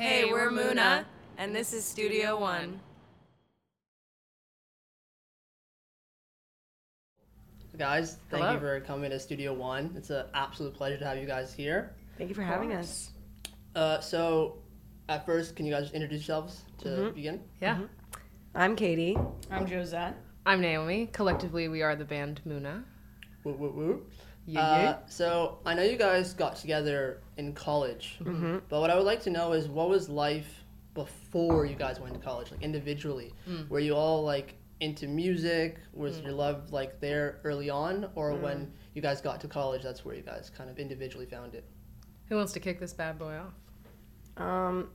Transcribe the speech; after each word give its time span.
Hey, 0.00 0.24
we're 0.24 0.48
Muna, 0.50 1.04
and 1.36 1.54
this 1.54 1.74
is 1.74 1.84
Studio 1.84 2.40
One. 2.40 2.80
Guys, 7.76 8.16
thank 8.30 8.42
Hello. 8.42 8.54
you 8.54 8.60
for 8.60 8.80
coming 8.80 9.10
to 9.10 9.20
Studio 9.20 9.52
One. 9.52 9.92
It's 9.94 10.08
an 10.08 10.24
absolute 10.32 10.72
pleasure 10.72 10.96
to 10.96 11.04
have 11.04 11.18
you 11.18 11.26
guys 11.26 11.52
here. 11.52 11.94
Thank 12.16 12.30
you 12.30 12.34
for 12.34 12.40
having 12.40 12.72
us. 12.72 13.10
Uh, 13.74 14.00
so, 14.00 14.62
at 15.10 15.26
first, 15.26 15.54
can 15.54 15.66
you 15.66 15.72
guys 15.74 15.90
introduce 15.92 16.20
yourselves 16.20 16.62
to 16.78 16.88
Mm-hmm. 16.88 17.14
begin? 17.14 17.40
Yeah. 17.60 17.80
I'm 18.54 18.76
Katie. 18.76 19.18
I'm 19.50 19.66
Josette. 19.66 20.16
I'm 20.46 20.62
Naomi. 20.62 21.10
Collectively, 21.12 21.68
we 21.68 21.82
are 21.82 21.94
the 21.94 22.06
band 22.06 22.40
Muna. 22.48 22.84
Woo, 23.44 23.52
woo, 23.52 23.70
woo. 23.70 24.06
Yeah, 24.46 24.60
Uh, 24.62 24.98
so, 25.08 25.58
I 25.66 25.74
know 25.74 25.82
you 25.82 25.98
guys 25.98 26.32
got 26.32 26.56
together 26.56 27.20
in 27.40 27.52
college, 27.54 28.06
Mm-hmm. 28.22 28.58
but 28.68 28.78
what 28.80 28.90
I 28.90 28.96
would 28.96 29.06
like 29.12 29.22
to 29.22 29.30
know 29.30 29.52
is 29.58 29.66
what 29.68 29.88
was 29.88 30.08
life 30.08 30.50
before 30.94 31.64
you 31.66 31.74
guys 31.84 31.98
went 32.00 32.14
to 32.14 32.20
college, 32.20 32.50
like 32.52 32.62
individually? 32.62 33.32
Mm. 33.48 33.68
Were 33.68 33.80
you 33.80 33.94
all 33.96 34.22
like 34.22 34.48
into 34.80 35.06
music? 35.08 35.78
Was 35.92 36.18
Mm. 36.18 36.24
your 36.24 36.32
love 36.32 36.72
like 36.72 37.00
there 37.00 37.40
early 37.44 37.68
on, 37.70 38.08
or 38.14 38.34
when 38.34 38.72
you 38.94 39.02
guys 39.02 39.20
got 39.20 39.40
to 39.40 39.48
college, 39.48 39.82
that's 39.82 40.04
where 40.04 40.14
you 40.14 40.22
guys 40.22 40.50
kind 40.58 40.68
of 40.70 40.78
individually 40.78 41.26
found 41.26 41.54
it? 41.54 41.64
Who 42.28 42.36
wants 42.36 42.52
to 42.52 42.60
kick 42.60 42.78
this 42.80 42.92
bad 42.92 43.18
boy 43.18 43.34
off? 43.44 43.54
Um, 44.46 44.90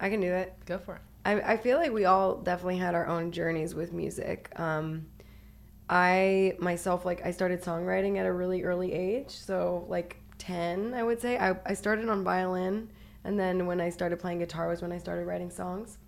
I 0.00 0.08
can 0.10 0.20
do 0.20 0.32
it. 0.32 0.54
Go 0.66 0.78
for 0.78 0.96
it. 0.96 1.02
I, 1.24 1.32
I 1.54 1.56
feel 1.56 1.76
like 1.78 1.92
we 1.92 2.04
all 2.04 2.36
definitely 2.36 2.78
had 2.78 2.94
our 2.94 3.06
own 3.06 3.32
journeys 3.32 3.74
with 3.74 3.92
music. 3.92 4.50
Um, 4.58 5.06
I 5.90 6.54
myself, 6.58 7.04
like, 7.04 7.24
I 7.24 7.30
started 7.32 7.62
songwriting 7.62 8.16
at 8.18 8.26
a 8.26 8.32
really 8.32 8.62
early 8.62 8.92
age. 8.92 9.30
So, 9.30 9.84
like, 9.88 10.16
10, 10.38 10.94
I 10.94 11.02
would 11.02 11.20
say. 11.20 11.38
I, 11.38 11.56
I 11.66 11.74
started 11.74 12.08
on 12.08 12.24
violin. 12.24 12.90
And 13.24 13.38
then 13.38 13.66
when 13.66 13.80
I 13.80 13.90
started 13.90 14.18
playing 14.18 14.38
guitar 14.38 14.68
was 14.68 14.80
when 14.80 14.92
I 14.92 14.98
started 14.98 15.26
writing 15.26 15.50
songs. 15.50 15.98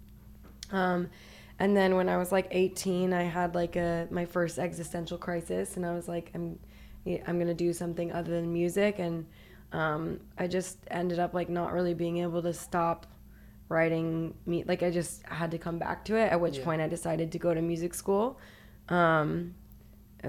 Um, 0.72 1.10
and 1.58 1.76
then 1.76 1.96
when 1.96 2.08
I 2.08 2.16
was 2.16 2.32
like 2.32 2.48
18, 2.50 3.12
I 3.12 3.24
had 3.24 3.54
like 3.54 3.76
a 3.76 4.08
my 4.10 4.24
first 4.24 4.58
existential 4.58 5.18
crisis, 5.18 5.76
and 5.76 5.84
I 5.84 5.92
was 5.92 6.08
like, 6.08 6.30
I'm 6.34 6.58
I'm 7.06 7.38
gonna 7.38 7.52
do 7.54 7.72
something 7.72 8.12
other 8.12 8.30
than 8.30 8.52
music, 8.52 8.98
and 8.98 9.26
um, 9.72 10.20
I 10.38 10.46
just 10.46 10.78
ended 10.90 11.18
up 11.18 11.34
like 11.34 11.50
not 11.50 11.72
really 11.72 11.92
being 11.92 12.18
able 12.18 12.40
to 12.42 12.54
stop 12.54 13.06
writing 13.68 14.34
me 14.46 14.64
like 14.66 14.82
I 14.82 14.90
just 14.90 15.24
had 15.26 15.50
to 15.50 15.58
come 15.58 15.78
back 15.78 16.04
to 16.06 16.16
it. 16.16 16.32
At 16.32 16.40
which 16.40 16.58
Yeah. 16.58 16.64
point 16.64 16.80
I 16.80 16.88
decided 16.88 17.30
to 17.32 17.38
go 17.38 17.52
to 17.52 17.60
music 17.60 17.92
school, 17.92 18.38
um, 18.88 19.54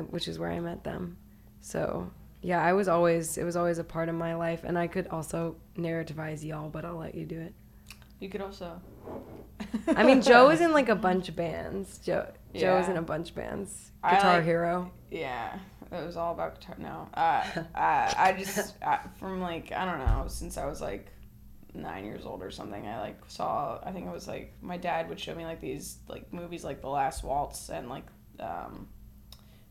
which 0.09 0.27
is 0.27 0.37
where 0.37 0.51
I 0.51 0.59
met 0.59 0.83
them. 0.83 1.15
So 1.61 2.11
yeah, 2.41 2.61
I 2.61 2.73
was 2.73 2.87
always 2.87 3.37
it 3.37 3.43
was 3.43 3.55
always 3.55 3.77
a 3.77 3.83
part 3.83 4.09
of 4.09 4.15
my 4.15 4.35
life, 4.35 4.63
and 4.63 4.77
I 4.77 4.87
could 4.87 5.07
also 5.07 5.55
narrativize 5.77 6.43
y'all, 6.43 6.69
but 6.69 6.85
I'll 6.85 6.97
let 6.97 7.15
you 7.15 7.25
do 7.25 7.39
it. 7.39 7.53
You 8.19 8.29
could 8.29 8.41
also. 8.41 8.79
I 9.87 10.03
mean, 10.03 10.21
Joe 10.21 10.47
was 10.47 10.61
in 10.61 10.71
like 10.73 10.89
a 10.89 10.95
bunch 11.07 11.29
of 11.29 11.35
bands. 11.35 11.99
Joe 11.99 12.27
Joe 12.53 12.77
is 12.79 12.85
Yeah. 12.87 12.91
in 12.91 12.97
a 12.97 13.01
bunch 13.01 13.29
of 13.29 13.35
bands. 13.35 13.91
Guitar 14.03 14.37
like- 14.37 14.45
Hero. 14.45 14.91
Yeah, 15.11 15.57
it 15.91 16.05
was 16.05 16.17
all 16.17 16.33
about 16.33 16.59
guitar. 16.59 16.75
No, 16.79 17.07
uh, 17.13 17.43
I, 17.75 18.13
I 18.17 18.35
just 18.37 18.75
uh, 18.83 18.97
from 19.19 19.41
like 19.41 19.71
I 19.71 19.85
don't 19.85 19.99
know 19.99 20.25
since 20.27 20.57
I 20.57 20.65
was 20.65 20.81
like 20.81 21.07
nine 21.73 22.05
years 22.05 22.25
old 22.25 22.41
or 22.43 22.51
something. 22.51 22.87
I 22.87 22.99
like 22.99 23.19
saw. 23.27 23.79
I 23.83 23.91
think 23.91 24.07
it 24.07 24.11
was 24.11 24.27
like 24.27 24.53
my 24.61 24.77
dad 24.77 25.09
would 25.09 25.19
show 25.19 25.35
me 25.35 25.45
like 25.45 25.61
these 25.61 25.97
like 26.07 26.31
movies 26.33 26.63
like 26.63 26.81
The 26.81 26.89
Last 26.89 27.23
Waltz 27.23 27.69
and 27.69 27.89
like 27.89 28.05
um, 28.39 28.87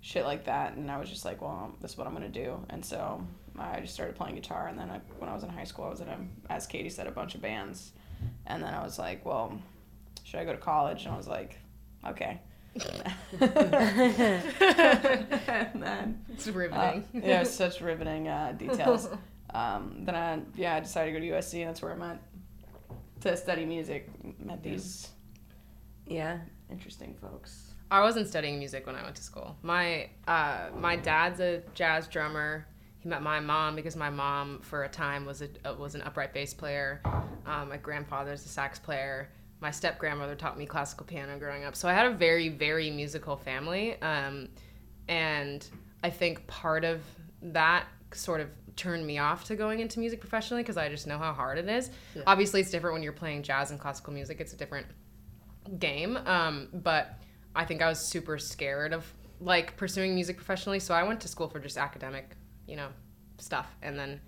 shit 0.01 0.25
like 0.25 0.45
that, 0.45 0.75
and 0.75 0.91
I 0.91 0.99
was 0.99 1.09
just 1.11 1.25
like, 1.25 1.43
well, 1.43 1.75
this 1.81 1.93
is 1.93 1.99
what 1.99 2.07
I'm 2.07 2.13
gonna 2.15 2.29
do. 2.29 2.65
And 2.71 2.85
so 2.85 3.27
I 3.59 3.81
just 3.81 3.95
started 3.95 4.17
playing 4.17 4.37
guitar, 4.37 4.69
and 4.69 4.79
then 4.79 4.91
I, 4.91 5.01
when 5.19 5.29
I 5.29 5.35
was 5.35 5.43
in 5.43 5.51
high 5.51 5.65
school, 5.65 5.87
I 5.87 5.91
was 5.91 6.01
in 6.01 6.09
a, 6.09 6.19
as 6.49 6.67
Katie 6.67 6.89
said, 6.91 7.07
a 7.07 7.11
bunch 7.11 7.35
of 7.35 7.43
bands, 7.43 7.93
and 8.47 8.63
then 8.63 8.73
I 8.75 8.83
was 8.83 8.99
like, 8.99 9.25
well, 9.27 9.61
should 10.25 10.41
I 10.41 10.45
go 10.45 10.53
to 10.53 10.59
college? 10.59 11.05
And 11.05 11.15
I 11.15 11.17
was 11.17 11.29
like, 11.29 11.59
okay. 12.07 12.41
and 13.41 13.53
then 15.83 16.25
It's 16.33 16.49
uh, 16.49 16.53
riveting. 16.53 17.05
yeah, 17.13 17.43
such 17.43 17.81
riveting 17.81 18.29
uh, 18.29 18.53
details. 18.57 19.09
Um, 19.53 20.03
then 20.05 20.15
I 20.15 20.41
yeah 20.55 20.77
I 20.77 20.81
decided 20.81 21.13
to 21.13 21.19
go 21.21 21.27
to 21.27 21.33
USC, 21.33 21.59
and 21.61 21.69
that's 21.69 21.83
where 21.83 21.93
I 21.93 21.97
met 21.97 22.23
to 23.23 23.37
study 23.37 23.67
music. 23.67 24.09
Met 24.39 24.63
these 24.63 25.09
Yeah. 26.07 26.39
interesting 26.71 27.15
folks. 27.21 27.70
I 27.91 28.01
wasn't 28.01 28.29
studying 28.29 28.59
music 28.59 28.87
when 28.87 28.95
I 28.95 29.03
went 29.03 29.17
to 29.17 29.23
school. 29.23 29.57
My 29.63 30.11
uh, 30.29 30.69
my 30.77 30.97
dad's 30.97 31.41
a 31.41 31.63
jazz 31.75 32.07
drummer. 32.07 32.67
He 32.99 33.09
met 33.09 33.23
my 33.23 33.41
mom 33.41 33.77
because 33.77 33.97
my 33.97 34.11
mom, 34.11 34.61
for 34.61 34.85
a 34.85 34.89
time, 34.89 35.27
was 35.27 35.43
a 35.43 35.49
uh, 35.65 35.75
was 35.75 35.95
an 35.95 36.03
upright 36.03 36.33
bass 36.33 36.55
player. 36.55 37.01
Um, 37.47 37.71
my 37.71 37.77
grandfather's 37.77 38.45
a 38.45 38.49
sax 38.49 38.79
player. 38.79 39.31
My 39.61 39.71
step 39.71 39.99
grandmother 39.99 40.35
taught 40.35 40.57
me 40.57 40.67
classical 40.67 41.05
piano 41.05 41.39
growing 41.39 41.65
up. 41.65 41.75
So 41.75 41.89
I 41.89 41.93
had 41.93 42.07
a 42.07 42.11
very 42.11 42.49
very 42.49 42.91
musical 42.91 43.37
family, 43.37 44.01
um, 44.03 44.49
and 45.09 45.67
I 46.05 46.11
think 46.11 46.47
part 46.47 46.85
of 46.85 47.03
that 47.43 47.87
sort 48.13 48.41
of 48.41 48.49
turned 48.77 49.07
me 49.07 49.19
off 49.19 49.45
to 49.45 49.57
going 49.57 49.81
into 49.81 49.99
music 49.99 50.21
professionally 50.21 50.63
because 50.63 50.77
I 50.77 50.89
just 50.89 51.07
know 51.07 51.19
how 51.19 51.33
hard 51.33 51.59
it 51.59 51.69
is. 51.69 51.91
Yeah. 52.15 52.23
Obviously, 52.27 52.61
it's 52.61 52.71
different 52.71 52.95
when 52.95 53.03
you're 53.03 53.13
playing 53.13 53.43
jazz 53.43 53.71
and 53.73 53.81
classical 53.81 54.13
music. 54.13 54.41
It's 54.41 54.53
a 54.53 54.57
different 54.57 54.87
game. 55.79 56.17
Um, 56.27 56.69
but 56.73 57.19
I 57.55 57.65
think 57.65 57.83
I 57.83 57.89
was 57.89 57.99
super 57.99 58.39
scared 58.39 58.93
of 58.93 59.13
like 59.41 59.77
pursuing 59.77 60.15
music 60.15 60.37
professionally. 60.37 60.79
So 60.81 60.95
I 60.95 61.03
went 61.03 61.21
to 61.23 61.29
school 61.29 61.49
for 61.49 61.59
just 61.59 61.77
academic, 61.79 62.37
you 62.67 62.77
know, 62.77 62.89
stuff, 63.39 63.69
and 63.83 63.99
then 63.99 64.21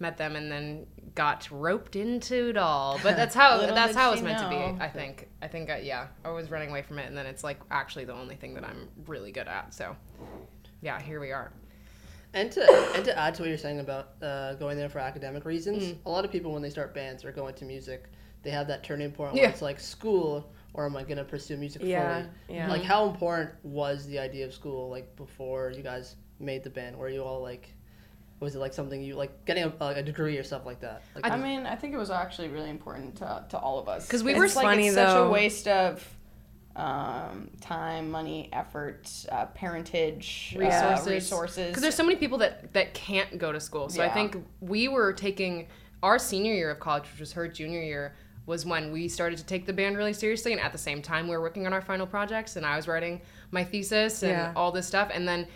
met 0.00 0.16
them, 0.16 0.34
and 0.34 0.50
then 0.50 0.86
got 1.14 1.48
roped 1.50 1.94
into 1.94 2.48
it 2.50 2.56
all. 2.56 2.98
But 3.02 3.16
that's 3.16 3.34
how 3.34 3.58
that's 3.58 3.94
how 3.94 4.08
it 4.08 4.12
was 4.12 4.20
she 4.20 4.24
meant 4.26 4.38
to 4.38 4.48
be. 4.48 4.82
I 4.82 4.88
think. 4.88 5.28
I 5.42 5.48
think. 5.48 5.70
I, 5.70 5.78
yeah, 5.78 6.08
I 6.24 6.30
was 6.30 6.50
running 6.50 6.70
away 6.70 6.82
from 6.82 6.98
it, 6.98 7.06
and 7.06 7.16
then 7.16 7.26
it's 7.26 7.44
like 7.44 7.60
actually 7.70 8.04
the 8.06 8.14
only 8.14 8.34
thing 8.36 8.54
that 8.54 8.64
I'm 8.64 8.88
really 9.06 9.30
good 9.32 9.46
at. 9.48 9.72
So, 9.74 9.94
yeah, 10.80 11.00
here 11.00 11.20
we 11.20 11.30
are. 11.30 11.52
And 12.32 12.50
to 12.52 12.92
and 12.96 13.04
to 13.04 13.16
add 13.16 13.34
to 13.36 13.42
what 13.42 13.48
you're 13.48 13.56
saying 13.58 13.78
about 13.78 14.14
uh, 14.20 14.54
going 14.54 14.76
there 14.76 14.88
for 14.88 14.98
academic 14.98 15.44
reasons, 15.44 15.84
Mm. 15.84 15.96
a 16.06 16.10
lot 16.10 16.24
of 16.24 16.32
people 16.32 16.52
when 16.52 16.62
they 16.62 16.70
start 16.70 16.92
bands 16.92 17.24
or 17.24 17.30
go 17.30 17.46
into 17.46 17.64
music, 17.64 18.06
they 18.42 18.50
have 18.50 18.66
that 18.66 18.82
turning 18.82 19.12
point 19.12 19.34
Yeah. 19.36 19.42
where 19.42 19.50
it's 19.50 19.62
like 19.62 19.78
school 19.78 20.50
or 20.74 20.84
am 20.86 20.96
I 20.96 21.04
gonna 21.04 21.24
pursue 21.24 21.56
music 21.56 21.82
Yeah, 21.84 22.22
fully? 22.22 22.28
yeah. 22.48 22.68
Like 22.68 22.82
how 22.82 23.08
important 23.08 23.50
was 23.62 24.06
the 24.06 24.18
idea 24.18 24.44
of 24.44 24.52
school 24.52 24.90
like 24.90 25.14
before 25.16 25.70
you 25.70 25.82
guys 25.82 26.16
made 26.40 26.64
the 26.64 26.70
band? 26.70 26.96
Were 26.96 27.08
you 27.08 27.22
all 27.22 27.40
like, 27.40 27.72
was 28.40 28.56
it 28.56 28.58
like 28.58 28.74
something 28.74 29.02
you 29.02 29.14
like 29.14 29.44
getting 29.46 29.64
a, 29.64 29.72
a 29.80 30.02
degree 30.02 30.36
or 30.36 30.42
stuff 30.42 30.66
like 30.66 30.80
that? 30.80 31.02
Like, 31.14 31.30
I 31.30 31.36
mean, 31.36 31.64
I 31.64 31.76
think 31.76 31.94
it 31.94 31.98
was 31.98 32.10
actually 32.10 32.48
really 32.48 32.70
important 32.70 33.16
to, 33.16 33.44
to 33.50 33.58
all 33.58 33.78
of 33.78 33.88
us 33.88 34.06
because 34.06 34.22
we 34.24 34.32
It's 34.32 34.38
were 34.40 34.46
like 34.46 34.66
funny, 34.66 34.88
it's 34.88 34.96
such 34.96 35.16
a 35.16 35.28
waste 35.30 35.68
of 35.68 36.04
um, 36.76 37.50
time, 37.60 38.10
money, 38.10 38.48
effort, 38.52 39.08
uh, 39.30 39.46
parentage, 39.46 40.56
resources 40.58 41.06
uh, 41.06 41.10
resources. 41.10 41.68
because 41.68 41.82
there's 41.82 41.94
so 41.94 42.02
many 42.02 42.16
people 42.16 42.38
that 42.38 42.72
that 42.72 42.94
can't 42.94 43.38
go 43.38 43.52
to 43.52 43.60
school 43.60 43.88
so 43.88 44.02
i 44.02 44.08
think 44.08 44.36
we 44.60 44.88
were 44.88 45.12
taking 45.12 45.68
our 46.02 46.18
senior 46.18 46.52
year 46.52 46.70
of 46.72 46.80
college 46.80 47.04
which 47.12 47.20
was 47.20 47.32
her 47.32 47.46
junior 47.46 47.80
year 47.80 48.16
was 48.46 48.66
when 48.66 48.92
we 48.92 49.08
started 49.08 49.38
to 49.38 49.44
take 49.44 49.64
the 49.66 49.72
band 49.72 49.96
really 49.96 50.12
seriously 50.12 50.52
and 50.52 50.60
at 50.60 50.72
the 50.72 50.78
same 50.78 51.00
time 51.00 51.26
we 51.28 51.34
were 51.36 51.40
working 51.40 51.66
on 51.66 51.72
our 51.72 51.80
final 51.80 52.06
projects 52.06 52.56
and 52.56 52.66
i 52.66 52.76
was 52.76 52.86
writing 52.86 53.20
my 53.50 53.64
thesis 53.64 54.22
and 54.22 54.32
Yeah. 54.32 54.52
all 54.56 54.72
this 54.72 54.86
stuff. 54.86 55.10
And 55.14 55.26
then 55.28 55.46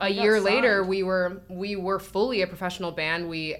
a 0.00 0.08
year 0.08 0.40
later 0.40 0.82
we 0.82 1.02
were 1.02 1.42
we 1.48 1.76
were 1.76 1.98
fully 1.98 2.42
a 2.42 2.46
professional 2.46 2.90
band. 2.90 3.28
We 3.28 3.56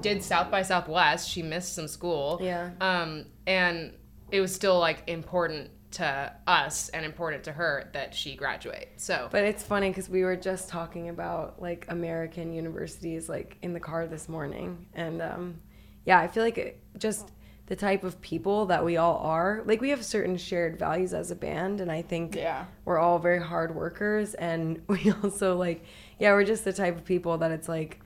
did 0.00 0.22
south 0.22 0.50
by 0.50 0.62
southwest. 0.62 1.28
She 1.28 1.42
missed 1.42 1.74
some 1.74 1.88
school. 1.88 2.38
Yeah. 2.42 2.70
um, 2.80 3.26
and 3.46 3.92
it 4.30 4.40
was 4.40 4.54
still 4.54 4.78
like 4.78 5.02
important 5.06 5.70
to 5.92 6.32
us 6.46 6.88
and 6.88 7.04
important 7.06 7.44
to 7.44 7.52
her 7.52 7.88
that 7.92 8.14
she 8.14 8.34
graduate 8.34 8.88
so. 8.96 9.28
But 9.30 9.44
it's 9.44 9.62
funny 9.62 9.90
because 9.90 10.08
we 10.08 10.24
were 10.24 10.34
just 10.36 10.68
talking 10.68 11.08
about 11.08 11.62
like 11.62 11.86
American 11.88 12.52
universities 12.52 13.28
like 13.28 13.56
in 13.62 13.72
the 13.74 13.80
car 13.80 14.06
this 14.08 14.28
morning, 14.28 14.86
and 14.94 15.22
um, 15.22 15.60
yeah, 16.04 16.18
I 16.18 16.26
feel 16.26 16.42
like 16.42 16.58
it, 16.58 16.80
just 16.98 17.30
the 17.66 17.76
type 17.76 18.04
of 18.04 18.20
people 18.20 18.66
that 18.66 18.84
we 18.84 18.96
all 18.98 19.18
are. 19.18 19.62
Like 19.64 19.80
we 19.80 19.90
have 19.90 20.04
certain 20.04 20.36
shared 20.36 20.78
values 20.78 21.14
as 21.14 21.30
a 21.30 21.34
band, 21.36 21.80
and 21.80 21.90
I 21.90 22.02
think 22.02 22.34
Yeah. 22.36 22.66
we're 22.84 22.98
all 22.98 23.18
very 23.18 23.40
hard 23.40 23.74
workers, 23.74 24.34
and 24.34 24.82
we 24.88 25.12
also 25.22 25.56
like 25.56 25.84
yeah, 26.18 26.32
we're 26.32 26.44
just 26.44 26.64
the 26.64 26.72
type 26.72 26.96
of 26.96 27.04
people 27.04 27.38
that 27.38 27.50
it's 27.50 27.68
like 27.68 28.00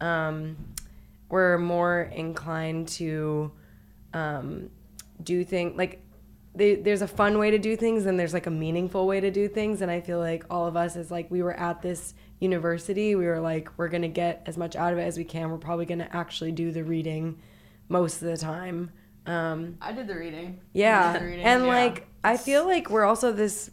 um, 0.00 0.56
we're 1.30 1.56
more 1.58 2.02
inclined 2.02 2.88
to 2.88 3.50
um, 4.12 4.70
do 5.22 5.44
things 5.44 5.76
like 5.76 6.02
they, 6.54 6.74
there's 6.74 7.02
a 7.02 7.08
fun 7.08 7.38
way 7.38 7.50
to 7.50 7.58
do 7.58 7.76
things 7.76 8.06
and 8.06 8.18
there's 8.18 8.32
like 8.32 8.46
a 8.46 8.50
meaningful 8.50 9.06
way 9.06 9.20
to 9.20 9.30
do 9.30 9.46
things 9.48 9.82
and 9.82 9.90
i 9.90 10.00
feel 10.00 10.18
like 10.18 10.44
all 10.50 10.66
of 10.66 10.74
us 10.76 10.96
is 10.96 11.10
like 11.10 11.30
we 11.30 11.42
were 11.42 11.52
at 11.54 11.82
this 11.82 12.14
university 12.40 13.14
we 13.14 13.26
were 13.26 13.40
like 13.40 13.68
we're 13.76 13.88
gonna 13.88 14.08
get 14.08 14.42
as 14.46 14.56
much 14.56 14.74
out 14.76 14.92
of 14.92 14.98
it 14.98 15.02
as 15.02 15.18
we 15.18 15.24
can 15.24 15.50
we're 15.50 15.58
probably 15.58 15.84
gonna 15.86 16.08
actually 16.12 16.52
do 16.52 16.70
the 16.72 16.82
reading 16.84 17.38
most 17.88 18.22
of 18.22 18.28
the 18.28 18.36
time 18.36 18.90
um, 19.26 19.76
I 19.80 19.92
did 19.92 20.06
the 20.06 20.14
reading. 20.14 20.60
yeah 20.72 21.18
the 21.18 21.24
reading, 21.24 21.44
and 21.44 21.64
yeah. 21.64 21.68
like 21.68 22.06
i 22.22 22.36
feel 22.36 22.64
like 22.64 22.90
we're 22.90 23.04
also 23.04 23.32
this 23.32 23.70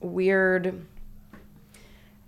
weird 0.00 0.86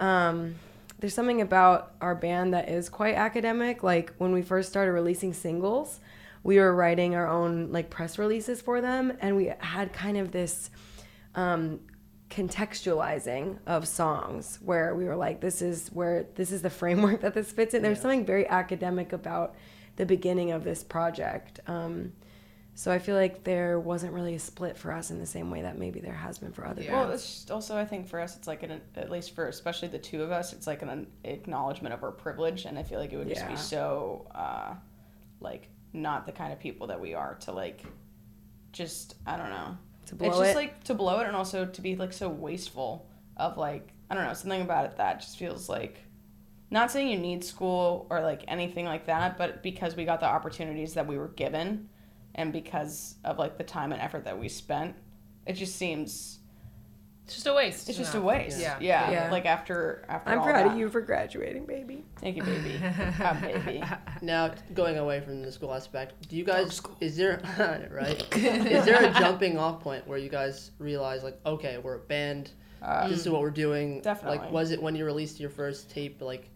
um 0.00 0.55
there's 0.99 1.14
something 1.14 1.40
about 1.40 1.94
our 2.00 2.14
band 2.14 2.55
that 2.55 2.69
is 2.69 2.88
quite 2.88 3.14
academic 3.14 3.82
like 3.82 4.14
when 4.19 4.32
we 4.32 4.43
first 4.43 4.69
started 4.69 4.93
releasing 4.93 5.32
singles 5.32 6.00
we 6.43 6.58
were 6.58 6.75
writing 6.75 7.14
our 7.14 7.26
own 7.26 7.70
like 7.70 7.90
press 7.90 8.19
releases 8.19 8.61
for 8.61 8.81
them, 8.81 9.17
and 9.20 9.37
we 9.37 9.52
had 9.58 9.93
kind 9.93 10.17
of 10.17 10.32
this 10.32 10.70
um, 11.34 11.81
contextualizing 12.31 13.58
of 13.67 13.87
songs 13.87 14.58
where 14.62 14.94
we 14.94 15.05
were 15.05 15.17
like, 15.17 15.40
this 15.40 15.62
is 15.62 15.88
where 15.88 16.26
this 16.34 16.50
is 16.50 16.62
the 16.62 16.70
framework 16.82 17.20
that 17.20 17.34
this 17.34 17.52
fits 17.52 17.75
in. 17.75 17.82
There's 17.82 18.00
something 18.00 18.26
very 18.26 18.49
academic 18.49 19.12
about 19.12 19.55
the 20.02 20.06
beginning 20.06 20.50
of 20.50 20.64
this 20.64 20.82
project. 20.82 21.60
Um, 21.69 22.12
so 22.75 22.90
I 22.90 22.99
feel 22.99 23.14
like 23.14 23.44
there 23.44 23.78
wasn't 23.78 24.12
really 24.14 24.34
a 24.34 24.38
split 24.40 24.76
for 24.76 24.90
us 24.90 25.12
in 25.12 25.20
the 25.20 25.26
same 25.26 25.49
way 25.49 25.62
that 25.62 25.78
maybe 25.78 26.00
there 26.00 26.12
has 26.14 26.38
been 26.38 26.52
for 26.52 26.66
other 26.66 26.82
Yeah. 26.82 27.02
Well, 27.02 27.10
it's 27.12 27.22
just 27.25 27.50
also 27.52 27.76
I 27.76 27.84
think 27.84 28.08
for 28.08 28.19
us 28.19 28.37
it's 28.37 28.49
like 28.49 28.64
an 28.64 28.81
at 28.96 29.10
least 29.10 29.32
for 29.37 29.46
especially 29.46 29.88
the 29.88 29.99
two 30.00 30.25
of 30.25 30.32
us 30.32 30.52
it's 30.52 30.66
like 30.66 30.82
an 30.82 31.06
acknowledgement 31.22 31.94
of 31.94 32.02
our 32.02 32.10
privilege, 32.10 32.64
and 32.64 32.76
I 32.76 32.82
feel 32.82 32.99
like 32.99 33.12
it 33.12 33.16
would 33.16 33.28
just 33.28 33.43
Yeah. 33.43 33.50
be 33.50 33.56
so 33.56 34.26
uh, 34.34 34.75
like 35.40 35.69
not 35.93 36.26
the 36.26 36.32
kind 36.32 36.52
of 36.52 36.58
people 36.58 36.88
that 36.88 37.00
we 37.00 37.14
are 37.14 37.37
to 37.43 37.52
like 37.52 37.84
just 38.72 39.14
I 39.25 39.37
don't 39.37 39.50
know. 39.50 39.76
To 40.06 40.14
blow 40.16 40.26
it. 40.26 40.31
it's 40.31 40.38
just 40.40 40.50
it. 40.52 40.56
like 40.56 40.84
to 40.84 40.94
blow 40.94 41.20
it 41.20 41.28
and 41.28 41.37
also 41.37 41.64
to 41.66 41.81
be 41.81 41.94
like 41.94 42.12
so 42.12 42.28
wasteful 42.28 43.06
of 43.37 43.56
like 43.56 43.93
I 44.10 44.16
don't 44.16 44.25
know 44.25 44.34
something 44.34 44.62
about 44.62 44.87
it 44.87 44.96
that 44.96 45.20
just 45.20 45.38
feels 45.38 45.69
like 45.69 45.98
not 46.72 46.90
saying 46.90 47.08
you 47.08 47.19
need 47.19 47.44
school 47.44 48.06
or 48.08 48.22
like 48.22 48.44
anything 48.48 48.86
like 48.86 49.06
that, 49.06 49.36
but 49.36 49.62
because 49.62 49.94
we 49.94 50.06
got 50.06 50.20
the 50.20 50.26
opportunities 50.26 50.94
that 50.94 51.06
we 51.06 51.19
were 51.19 51.28
given 51.28 51.90
and 52.34 52.50
because 52.50 53.16
of 53.24 53.38
like 53.38 53.58
the 53.58 53.64
time 53.64 53.92
and 53.92 54.00
effort 54.00 54.24
that 54.24 54.38
we 54.38 54.48
spent, 54.48 54.96
it 55.46 55.52
just 55.52 55.76
seems 55.76 56.38
It's 57.26 57.34
just 57.34 57.46
a 57.46 57.52
waste. 57.52 57.90
it's 57.90 57.98
just 57.98 58.14
know? 58.14 58.22
a 58.22 58.24
waste. 58.24 58.58
Yeah. 58.58 58.78
Yeah. 58.80 59.10
Yeah. 59.10 59.30
Like 59.30 59.44
after 59.44 60.06
after 60.08 60.30
I'm 60.30 60.38
all 60.38 60.44
proud 60.46 60.64
that. 60.64 60.72
of 60.72 60.78
you 60.78 60.88
for 60.88 61.02
graduating, 61.02 61.66
baby. 61.66 62.06
Thank 62.22 62.36
you, 62.38 62.42
baby. 62.42 62.80
Baby. 63.42 63.84
Now, 64.22 64.54
going 64.72 64.96
away 64.96 65.20
from 65.20 65.42
the 65.42 65.52
school 65.52 65.74
aspect, 65.74 66.26
do 66.26 66.36
you 66.36 66.44
guys 66.44 66.80
is 67.00 67.19
there 67.19 67.42
right? 67.92 68.26
is 68.36 68.86
there 68.86 69.04
a 69.04 69.12
jumping 69.12 69.58
off 69.58 69.80
point 69.80 70.08
where 70.08 70.16
you 70.16 70.30
guys 70.30 70.70
realize 70.78 71.22
like, 71.22 71.38
okay, 71.44 71.76
we're 71.76 71.96
a 71.96 71.98
band. 71.98 72.52
Uh, 72.80 73.08
this 73.08 73.20
is 73.20 73.28
what 73.28 73.42
we're 73.42 73.50
doing. 73.50 74.00
Definitely. 74.00 74.38
Like, 74.38 74.50
was 74.50 74.70
it 74.70 74.82
when 74.82 74.96
you 74.96 75.04
released 75.04 75.38
your 75.38 75.50
first 75.50 75.90
tape? 75.90 76.20
Like, 76.22 76.48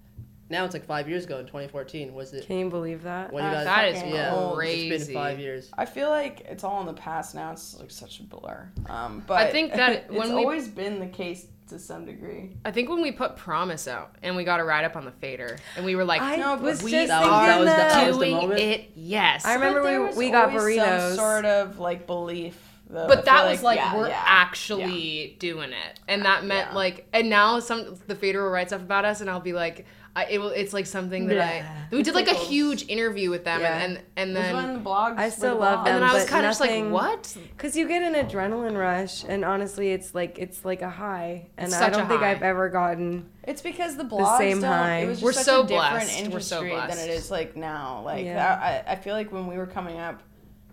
now 0.49 0.65
it's 0.65 0.75
like 0.75 0.85
five 0.87 1.09
years 1.09 1.25
ago 1.25 1.39
in 1.39 1.47
2014. 1.47 2.15
Was 2.15 2.33
it 2.33 2.47
Can 2.47 2.59
you 2.59 2.71
believe 2.71 3.03
that? 3.03 3.33
when 3.33 3.45
you 3.45 3.51
Uh, 3.51 3.55
guys? 3.55 3.65
That 3.65 3.89
is 3.89 3.97
fucking 3.99 4.15
yeah, 4.15 4.51
crazy. 4.55 4.91
It's 4.91 5.05
been 5.07 5.15
five 5.15 5.39
years. 5.41 5.71
I 5.77 5.85
feel 5.87 6.09
like 6.11 6.41
it's 6.49 6.63
all 6.65 6.81
in 6.81 6.87
the 6.87 6.93
past 6.95 7.35
now. 7.35 7.53
It's 7.53 7.79
like 7.79 7.91
such 7.91 8.21
a 8.21 8.23
blur. 8.23 8.69
Um, 8.89 9.23
but 9.27 9.35
I 9.39 9.51
think 9.51 9.73
that 9.75 9.91
it's 10.09 10.11
when 10.13 10.35
we- 10.35 10.43
always 10.43 10.69
been 10.69 11.01
the 11.01 11.09
case 11.09 11.47
to 11.69 11.81
some 11.81 12.05
degree. 12.05 12.53
I 12.65 12.71
think 12.71 12.89
when 12.89 13.03
we 13.03 13.11
put 13.11 13.35
Promise 13.35 13.89
out 13.89 14.15
and 14.23 14.37
we 14.37 14.45
got 14.45 14.61
a 14.61 14.65
ride 14.65 14.85
up 14.85 14.95
on 14.95 15.05
the 15.05 15.11
fader 15.11 15.59
and 15.77 15.85
we 15.85 15.97
were 15.97 16.05
like, 16.05 16.23
I 16.23 16.37
No, 16.37 16.55
was 16.55 16.81
we 16.81 16.93
just 16.93 17.09
That 17.09 17.23
thinking 17.23 17.33
was- 17.33 17.47
that 17.49 17.59
was 17.59 17.69
the- 17.69 17.77
that. 17.77 17.89
that 17.93 18.07
was 18.07 18.19
the 18.19 18.25
doing 18.25 18.37
moment? 18.37 18.61
it. 18.61 18.91
Yes. 18.95 19.45
I 19.45 19.55
remember 19.55 19.81
But 19.83 19.87
there 19.89 20.01
we- 20.01 20.07
was 20.07 20.17
we 20.17 20.31
got 20.31 20.49
always 20.51 20.63
burritos. 20.79 21.09
Some 21.09 21.17
sort 21.17 21.45
of 21.45 21.79
like 21.81 22.07
belief. 22.07 22.57
Though. 22.89 23.07
I 23.07 23.09
but 23.09 23.25
that 23.25 23.41
feel 23.43 23.51
was 23.51 23.63
like 23.65 23.79
yeah, 23.81 23.97
we're 23.97 24.07
yeah, 24.11 24.23
actually 24.25 25.37
doing 25.41 25.71
it, 25.73 26.01
and 26.07 26.25
that 26.25 26.45
meant 26.45 26.69
Yeah. 26.71 26.77
like, 26.77 27.09
and 27.13 27.29
now 27.29 27.59
some 27.59 27.97
the 28.07 28.15
fader 28.15 28.45
will 28.45 28.51
write 28.51 28.69
stuff 28.69 28.81
about 28.83 29.05
us, 29.05 29.21
and 29.21 29.29
I'll 29.29 29.41
be 29.41 29.53
like, 29.53 29.87
I, 30.17 30.25
it 30.31 30.39
will, 30.39 30.49
it's 30.49 30.73
like 30.73 30.87
something 30.87 31.27
that 31.27 31.35
Yeah. 31.37 31.77
I 31.93 31.95
we 31.95 32.03
did 32.03 32.15
like 32.15 32.27
a 32.27 32.33
huge 32.35 32.89
interview 32.89 33.29
with 33.29 33.45
them, 33.45 33.61
Yeah. 33.61 33.77
and 33.81 33.93
and, 33.93 33.93
Yeah. 33.95 34.23
and 34.23 34.35
Was 34.35 34.43
then 34.43 34.55
when 34.57 34.83
the 34.83 34.91
blogs. 34.91 35.19
I 35.19 35.29
still 35.29 35.55
the 35.55 35.61
love 35.61 35.81
blogs. 35.81 35.85
them, 35.85 35.95
and 35.97 36.03
then 36.03 36.11
I 36.11 36.15
was 36.15 36.23
but 36.25 36.31
kind 36.31 36.47
of 36.47 36.51
just 36.51 36.61
like, 36.63 36.91
what? 36.91 37.37
Cause 37.59 37.77
you 37.77 37.87
get 37.87 38.03
an 38.03 38.15
adrenaline 38.15 38.79
rush, 38.79 39.25
and 39.25 39.45
honestly, 39.45 39.91
it's 39.93 40.15
like 40.15 40.39
it's 40.39 40.65
like 40.65 40.81
a 40.81 40.89
high, 40.89 41.49
and 41.59 41.67
It's 41.67 41.77
I 41.77 41.91
don't 41.91 42.09
think 42.09 42.23
high. 42.23 42.31
I've 42.31 42.43
ever 42.43 42.71
gotten. 42.71 43.29
It's 43.45 43.61
because 43.61 43.97
the 43.99 44.05
blogs 44.05 44.39
same 44.39 44.63
don't. 44.63 44.73
high. 44.73 44.97
It 45.01 45.07
was 45.09 45.17
just 45.19 45.23
We're 45.25 45.33
such 45.35 45.45
so 45.45 45.61
a 45.65 45.67
different 45.67 45.91
blessed. 46.07 46.31
We're 46.33 46.41
so 46.41 46.57
industry 46.61 46.71
blessed. 46.71 46.97
than 46.99 47.09
it 47.11 47.13
is 47.13 47.31
like 47.31 47.55
now. 47.55 48.01
Like 48.03 48.25
Yeah. 48.25 48.83
I, 48.89 48.93
I 48.93 48.97
feel 48.97 49.13
like 49.15 49.31
when 49.31 49.47
we 49.47 49.59
were 49.59 49.67
coming 49.67 49.99
up, 49.99 50.23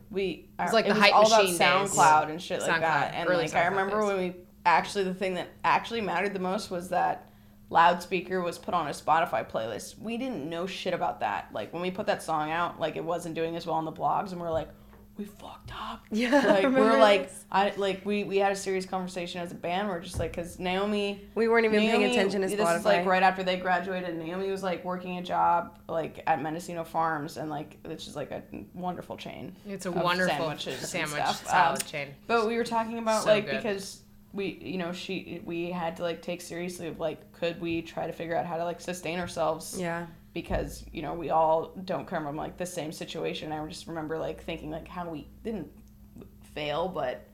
we 0.09 0.47
was 0.57 0.71
like 0.71 0.85
the 0.87 0.93
was 0.93 0.99
hype 1.03 1.13
all 1.13 1.27
about 1.27 1.43
machine 1.43 1.57
days. 1.57 1.67
SoundCloud 1.67 2.29
and 2.29 2.41
shit 2.41 2.61
like 2.61 2.71
SoundCloud, 2.71 2.79
that. 2.81 3.13
And 3.13 3.29
early 3.29 3.43
like 3.43 3.55
I 3.55 3.65
remember 3.65 3.99
days. 3.99 4.07
when 4.07 4.17
we 4.19 4.35
actually 4.65 5.03
the 5.03 5.13
thing 5.13 5.33
that 5.33 5.49
actually 5.65 5.99
mattered 6.01 6.33
the 6.33 6.39
most 6.39 6.71
was 6.71 6.87
that 6.89 7.29
loudspeaker 7.73 8.41
was 8.41 8.57
put 8.57 8.73
on 8.73 8.87
a 8.87 8.91
Spotify 8.91 9.49
playlist. 9.49 9.99
We 9.99 10.17
didn't 10.17 10.49
know 10.49 10.65
shit 10.65 10.93
about 10.93 11.19
that. 11.19 11.49
Like 11.53 11.73
when 11.73 11.81
we 11.81 11.91
put 11.91 12.05
that 12.05 12.23
song 12.23 12.51
out, 12.51 12.79
like 12.79 12.95
it 12.95 13.03
wasn't 13.03 13.35
doing 13.35 13.55
as 13.55 13.65
well 13.65 13.75
on 13.75 13.85
the 13.85 13.91
blogs, 13.91 14.31
and 14.31 14.39
we're 14.39 14.51
like, 14.51 14.69
we 15.15 15.25
fucked 15.25 15.71
up. 15.71 16.01
Yeah, 16.11 16.31
Like 16.39 16.63
remember 16.63 16.79
we're 16.91 16.99
like 16.99 17.23
this. 17.29 17.45
I 17.51 17.71
like 17.77 18.03
we 18.03 18.23
we 18.23 18.37
had 18.37 18.51
a 18.51 18.55
serious 18.55 18.85
conversation 18.87 19.41
as 19.41 19.51
a 19.51 19.55
band. 19.55 19.87
We're 19.87 19.99
just 19.99 20.17
like 20.17 20.31
because 20.31 20.57
Naomi 20.59 21.21
we 21.35 21.47
weren't 21.47 21.65
even 21.65 21.79
Naomi, 21.79 21.97
paying 21.99 22.11
attention 22.11 22.41
to 22.41 22.47
This 22.47 22.59
Spotify. 22.59 22.77
is 22.79 22.85
like 22.85 23.05
right 23.05 23.21
after 23.21 23.43
they 23.43 23.57
graduated. 23.57 24.15
Naomi 24.17 24.49
was 24.49 24.63
like 24.63 24.83
working 24.83 25.17
a 25.19 25.21
job 25.23 25.77
like 25.87 26.23
at 26.25 26.41
Mendocino 26.41 26.83
Farms, 26.83 27.37
and 27.37 27.49
like 27.51 27.77
it's 27.85 28.03
just 28.05 28.15
like 28.15 28.31
a 28.31 28.41
wonderful 28.73 29.15
chain. 29.17 29.55
It's 29.67 29.85
a 29.85 29.91
wonderful 29.91 30.35
sandwiches 30.35 30.79
sandwich 30.89 31.23
salad 31.43 31.81
Um, 31.83 31.87
chain. 31.87 32.07
But 32.27 32.47
we 32.47 32.55
were 32.57 32.63
talking 32.63 32.97
about 32.97 33.23
So 33.23 33.29
like 33.29 33.45
good. 33.45 33.57
because 33.57 34.01
we 34.33 34.57
you 34.62 34.77
know 34.77 34.91
she 34.91 35.41
we 35.45 35.69
had 35.71 35.95
to 35.97 36.03
like 36.03 36.21
take 36.21 36.41
seriously 36.41 36.88
of 36.88 37.00
like 37.00 37.31
could 37.33 37.62
we 37.62 37.81
try 37.81 38.07
to 38.07 38.13
figure 38.13 38.35
out 38.35 38.45
how 38.45 38.57
to 38.57 38.63
like 38.65 38.81
sustain 38.81 39.19
ourselves 39.19 39.77
yeah, 39.80 40.07
because 40.33 40.83
you 40.91 41.01
know 41.03 41.13
we 41.13 41.30
all 41.30 41.71
don't 41.85 42.07
come 42.07 42.24
from 42.24 42.35
like 42.35 42.57
the 42.57 42.65
same 42.65 42.91
situation. 42.91 43.51
I 43.51 43.65
just 43.68 43.88
remember 43.88 44.18
like 44.18 44.44
thinking 44.44 44.71
like 44.71 44.88
how 44.88 45.07
we 45.09 45.27
didn't 45.44 45.69
fail, 46.56 46.88
but 46.88 47.27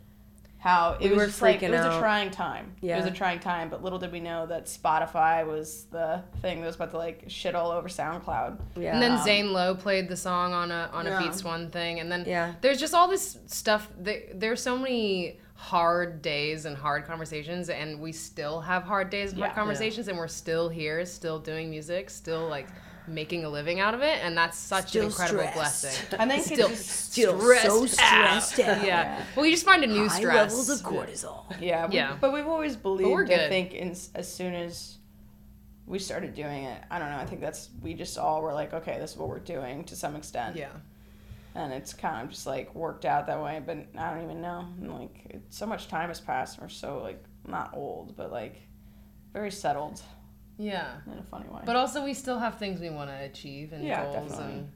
how 0.57 0.97
it 0.99 1.03
We 1.03 1.09
was 1.11 1.17
were 1.17 1.25
just 1.27 1.41
like 1.41 1.63
it 1.63 1.71
freaking 1.71 1.85
was 1.87 1.95
a 1.95 1.99
trying 1.99 2.31
time. 2.31 2.73
yeah 2.81 2.95
It 2.97 3.03
was 3.03 3.05
a 3.05 3.11
trying 3.15 3.39
time, 3.39 3.69
but 3.69 3.81
little 3.81 3.97
did 3.97 4.11
we 4.11 4.19
know 4.19 4.45
that 4.47 4.65
Spotify 4.65 5.47
was 5.47 5.85
the 5.85 6.21
thing 6.41 6.59
that 6.59 6.67
was 6.67 6.75
about 6.75 6.91
to 6.91 6.97
like 6.97 7.23
shit 7.29 7.55
all 7.55 7.71
over 7.71 7.87
SoundCloud. 7.87 8.59
yeah. 8.75 8.91
And 8.93 9.01
then 9.01 9.13
Um, 9.13 9.23
Zane 9.23 9.53
Lowe 9.53 9.73
played 9.75 10.09
the 10.09 10.17
song 10.17 10.51
on 10.51 10.69
a 10.69 10.89
on 10.91 11.07
a 11.07 11.11
Yeah. 11.11 11.19
Beats 11.21 11.45
One 11.45 11.69
thing, 11.71 12.01
and 12.01 12.11
then 12.11 12.25
Yeah. 12.27 12.55
there's 12.59 12.77
just 12.79 12.93
all 12.93 13.07
this 13.07 13.37
stuff. 13.47 13.89
There, 13.97 14.19
there's 14.33 14.61
so 14.61 14.77
many 14.77 15.39
hard 15.61 16.21
days 16.21 16.63
and 16.63 16.77
hard 16.77 17.05
conversations, 17.05 17.67
and 17.69 17.99
we 17.99 18.13
still 18.13 18.61
have 18.61 18.83
hard 18.83 19.09
days 19.09 19.31
and 19.31 19.39
hard 19.41 19.51
Yeah. 19.51 19.55
conversations, 19.55 20.07
and 20.07 20.17
we're 20.17 20.29
still 20.29 20.69
here, 20.69 21.05
still 21.05 21.37
doing 21.37 21.69
music, 21.69 22.09
still 22.09 22.47
like 22.47 22.67
making 23.07 23.43
a 23.43 23.49
living 23.49 23.79
out 23.81 23.93
of 23.93 24.01
it, 24.01 24.19
and 24.23 24.37
that's 24.37 24.57
such 24.57 24.89
Still 24.89 25.01
an 25.01 25.07
incredible 25.09 25.39
stressed. 25.49 25.55
blessing. 25.55 26.19
I 26.19 26.27
think 26.29 26.43
Still, 26.45 26.69
just, 26.69 27.11
Still 27.11 27.39
stressed 27.41 27.65
so 27.65 27.85
stressed 27.87 28.59
out. 28.61 28.85
Yeah. 28.85 29.21
Well, 29.35 29.45
you 29.45 29.51
just 29.51 29.65
find 29.65 29.83
a 29.83 29.87
new 29.87 30.07
High 30.07 30.19
stress. 30.19 30.35
levels 30.51 30.69
of 30.69 30.79
cortisol. 30.79 31.43
yeah, 31.59 31.87
we, 31.87 31.95
Yeah. 31.95 32.15
But 32.21 32.31
we've 32.31 32.47
always 32.47 32.77
believed. 32.77 33.09
we're 33.09 33.25
I 33.25 33.49
think 33.49 33.73
in, 33.73 33.89
as 34.15 34.33
soon 34.33 34.53
as 34.53 34.97
we 35.87 35.99
started 35.99 36.35
doing 36.35 36.63
it, 36.65 36.81
I 36.89 36.99
don't 36.99 37.09
know. 37.09 37.17
I 37.17 37.25
think 37.25 37.41
that's 37.41 37.69
we 37.81 37.95
just 37.95 38.17
all 38.17 38.41
were 38.43 38.53
like, 38.53 38.73
okay, 38.73 38.97
this 38.99 39.11
is 39.11 39.17
what 39.17 39.27
we're 39.27 39.39
doing 39.39 39.83
to 39.85 39.95
some 39.95 40.15
extent. 40.15 40.55
Yeah. 40.55 40.69
And 41.55 41.73
it's 41.73 41.93
kind 41.93 42.23
of 42.25 42.29
just 42.31 42.45
like 42.45 42.73
worked 42.75 43.05
out 43.05 43.25
that 43.27 43.41
way 43.41 43.61
but 43.65 43.77
i 43.97 44.13
don't 44.13 44.23
even 44.23 44.41
know 44.41 44.67
And, 44.79 44.93
like 44.93 45.25
it, 45.29 45.41
so 45.49 45.65
much 45.65 45.87
time 45.87 46.09
has 46.09 46.19
passed 46.21 46.55
and 46.57 46.63
we're 46.63 46.69
so 46.69 46.99
like 47.01 47.23
not 47.47 47.71
old 47.73 48.15
but 48.15 48.31
like 48.31 48.55
very 49.33 49.51
settled 49.51 50.01
Yeah. 50.57 50.97
in 51.11 51.17
a 51.17 51.23
funny 51.23 51.47
way 51.49 51.61
But 51.65 51.75
also, 51.75 52.03
we 52.03 52.13
still 52.13 52.37
have 52.39 52.57
things 52.59 52.79
we 52.79 52.89
want 52.89 53.09
to 53.09 53.15
achieve 53.15 53.73
and 53.73 53.83
Yeah, 53.83 54.03
goals, 54.11 54.31
definitely. 54.31 54.53
and 54.59 54.71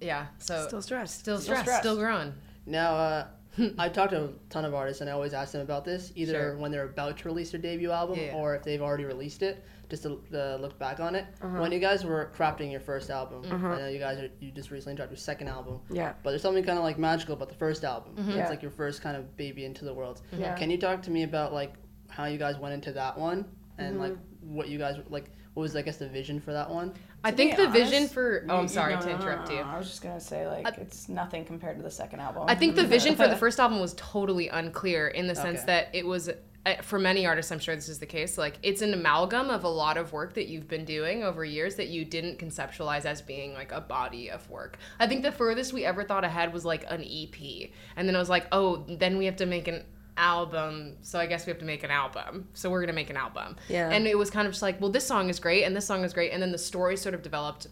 yeah. 0.00 0.26
So 0.38 0.66
Still 0.66 0.82
stressed. 0.82 1.18
still 1.20 1.38
Still 1.38 1.54
stressed, 1.54 1.62
stressed. 1.64 1.82
still 1.82 1.96
growing. 1.96 2.32
Now, 2.66 2.94
uh, 2.94 3.26
I 3.78 3.88
talked 3.88 4.10
to 4.12 4.24
a 4.24 4.28
ton 4.48 4.64
of 4.64 4.74
artists, 4.74 5.00
and 5.00 5.08
I 5.10 5.12
always 5.12 5.34
ask 5.34 5.52
them 5.52 5.60
about 5.62 5.84
this, 5.84 6.12
either 6.14 6.32
Sure. 6.32 6.56
when 6.58 6.70
they're 6.70 6.84
about 6.84 7.18
to 7.18 7.24
release 7.28 7.50
their 7.50 7.60
debut 7.60 7.90
album 7.90 8.18
Yeah. 8.18 8.34
or 8.34 8.54
if 8.54 8.62
they've 8.62 8.80
already 8.82 9.04
released 9.04 9.42
it, 9.42 9.64
just 9.88 10.04
to 10.04 10.20
uh, 10.34 10.56
look 10.60 10.78
back 10.78 11.00
on 11.00 11.14
it. 11.14 11.26
Uh-huh. 11.42 11.60
When 11.60 11.72
you 11.72 11.80
guys 11.80 12.04
were 12.04 12.30
crafting 12.36 12.70
your 12.70 12.80
first 12.80 13.10
album, 13.10 13.44
Uh-huh. 13.50 13.68
I 13.68 13.78
know 13.78 13.88
you 13.88 13.98
guys 13.98 14.18
are, 14.18 14.28
you 14.40 14.50
just 14.52 14.70
recently 14.70 14.96
dropped 14.96 15.10
your 15.10 15.18
second 15.18 15.48
album, 15.48 15.80
Yeah, 15.90 16.12
but 16.22 16.30
there's 16.30 16.42
something 16.42 16.62
kind 16.64 16.78
of 16.78 16.84
like 16.84 16.98
magical 16.98 17.34
about 17.34 17.48
the 17.48 17.54
first 17.56 17.84
album. 17.84 18.14
It's 18.18 18.36
Yeah. 18.36 18.48
like 18.48 18.62
your 18.62 18.70
first 18.70 19.02
kind 19.02 19.16
of 19.16 19.36
baby 19.36 19.64
into 19.64 19.84
the 19.84 19.92
world. 19.94 20.22
yeah. 20.32 20.54
Can 20.54 20.70
you 20.70 20.78
talk 20.78 21.02
to 21.02 21.10
me 21.10 21.24
about 21.24 21.52
like 21.52 21.74
how 22.08 22.26
you 22.26 22.38
guys 22.38 22.58
went 22.58 22.74
into 22.74 22.92
that 22.92 23.18
one 23.18 23.44
and 23.78 23.94
Mm-hmm. 23.94 24.02
like 24.02 24.16
what 24.42 24.68
you 24.68 24.78
guys 24.78 24.96
like? 25.08 25.30
What 25.54 25.62
was 25.62 25.74
I 25.74 25.82
guess 25.82 25.96
the 25.96 26.08
vision 26.08 26.38
for 26.40 26.52
that 26.52 26.70
one? 26.70 26.94
I 27.22 27.30
think 27.30 27.56
the 27.56 27.68
vision 27.68 28.08
for 28.08 28.46
oh, 28.48 28.56
I'm 28.58 28.68
sorry 28.68 28.94
no, 28.94 29.00
to 29.00 29.06
no, 29.06 29.12
no, 29.12 29.18
interrupt 29.20 29.48
no, 29.48 29.54
you. 29.56 29.60
i 29.60 29.76
was 29.76 29.88
just 29.88 30.02
gonna 30.02 30.20
say 30.20 30.46
like 30.46 30.66
it's 30.78 31.08
nothing 31.08 31.44
compared 31.44 31.76
to 31.76 31.82
the 31.82 31.90
second 31.90 32.20
album 32.20 32.44
I 32.48 32.54
think 32.54 32.76
the 32.76 32.84
vision 32.86 33.14
for 33.16 33.28
the 33.28 33.36
first 33.36 33.60
album 33.60 33.80
was 33.80 33.94
totally 33.94 34.48
unclear 34.48 35.08
in 35.08 35.26
the 35.26 35.34
sense 35.34 35.58
Okay. 35.60 35.66
that 35.66 35.88
it 35.92 36.06
was 36.06 36.30
uh, 36.66 36.74
for 36.82 36.98
many 36.98 37.26
artists 37.26 37.52
I'm 37.52 37.58
sure 37.58 37.74
this 37.74 37.88
is 37.88 37.98
the 37.98 38.06
case 38.06 38.38
like 38.38 38.58
it's 38.62 38.82
an 38.82 38.94
amalgam 38.94 39.50
of 39.50 39.64
a 39.64 39.68
lot 39.68 39.96
of 39.96 40.12
work 40.12 40.34
that 40.34 40.48
you've 40.48 40.68
been 40.68 40.84
doing 40.84 41.22
over 41.22 41.44
years 41.44 41.76
that 41.76 41.88
you 41.88 42.04
didn't 42.04 42.38
conceptualize 42.38 43.04
as 43.04 43.20
being 43.22 43.54
like 43.54 43.72
a 43.72 43.80
body 43.80 44.30
of 44.30 44.48
work. 44.50 44.78
I 44.98 45.06
think 45.06 45.22
the 45.22 45.32
furthest 45.32 45.72
we 45.72 45.84
ever 45.84 46.04
thought 46.04 46.24
ahead 46.24 46.52
was 46.52 46.64
like 46.64 46.84
an 46.88 47.02
EP 47.02 47.70
and 47.96 48.08
then 48.08 48.14
it 48.14 48.18
was 48.18 48.30
like 48.30 48.46
oh 48.52 48.84
then 48.88 49.18
we 49.18 49.26
have 49.26 49.36
to 49.36 49.46
make 49.46 49.68
an 49.68 49.84
album 50.16 50.96
so 51.02 51.18
I 51.18 51.26
guess 51.26 51.46
we 51.46 51.50
have 51.50 51.58
to 51.60 51.64
make 51.64 51.82
an 51.82 51.90
album. 51.90 52.48
So 52.54 52.70
we're 52.70 52.80
gonna 52.80 52.92
make 52.92 53.10
an 53.10 53.16
album. 53.16 53.56
Yeah. 53.68 53.90
and 53.90 54.06
it 54.06 54.16
was 54.18 54.30
kind 54.30 54.46
of 54.46 54.52
just 54.52 54.62
like 54.62 54.80
well 54.80 54.90
this 54.90 55.06
song 55.06 55.28
is 55.30 55.38
great 55.40 55.64
and 55.64 55.74
this 55.74 55.86
song 55.86 56.04
is 56.04 56.12
great 56.12 56.32
and 56.32 56.42
then 56.42 56.52
the 56.52 56.58
story 56.58 56.96
sort 56.96 57.14
of 57.14 57.22
developed 57.22 57.66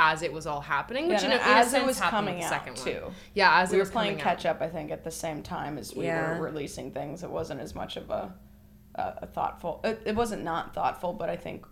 as 0.00 0.22
it 0.22 0.32
was 0.32 0.46
all 0.46 0.60
happening 0.60 1.08
which 1.08 1.22
yeah, 1.22 1.28
no, 1.30 1.34
in 1.34 1.40
as 1.42 1.74
it 1.74 1.84
was 1.84 1.98
coming 1.98 2.38
the 2.38 2.44
out 2.44 2.50
second 2.50 2.76
too. 2.76 3.00
One 3.02 3.14
yeah 3.34 3.60
as 3.60 3.72
we 3.72 3.78
were 3.78 3.84
playing 3.86 4.16
catch 4.18 4.46
up 4.46 4.60
i 4.60 4.68
think 4.68 4.92
at 4.92 5.02
the 5.02 5.10
same 5.10 5.42
time 5.42 5.76
as 5.76 5.94
we 5.94 6.04
Yeah. 6.04 6.38
were 6.38 6.44
releasing 6.44 6.92
things. 6.92 7.22
It 7.24 7.30
wasn't 7.30 7.60
as 7.60 7.74
much 7.74 7.96
of 7.96 8.08
a 8.10 8.32
a, 8.94 9.14
a 9.22 9.26
thoughtful 9.26 9.80
it, 9.84 10.00
it 10.06 10.14
wasn't 10.16 10.42
not 10.44 10.74
thoughtful 10.74 11.12
but 11.12 11.28
i 11.30 11.36
think 11.36 11.66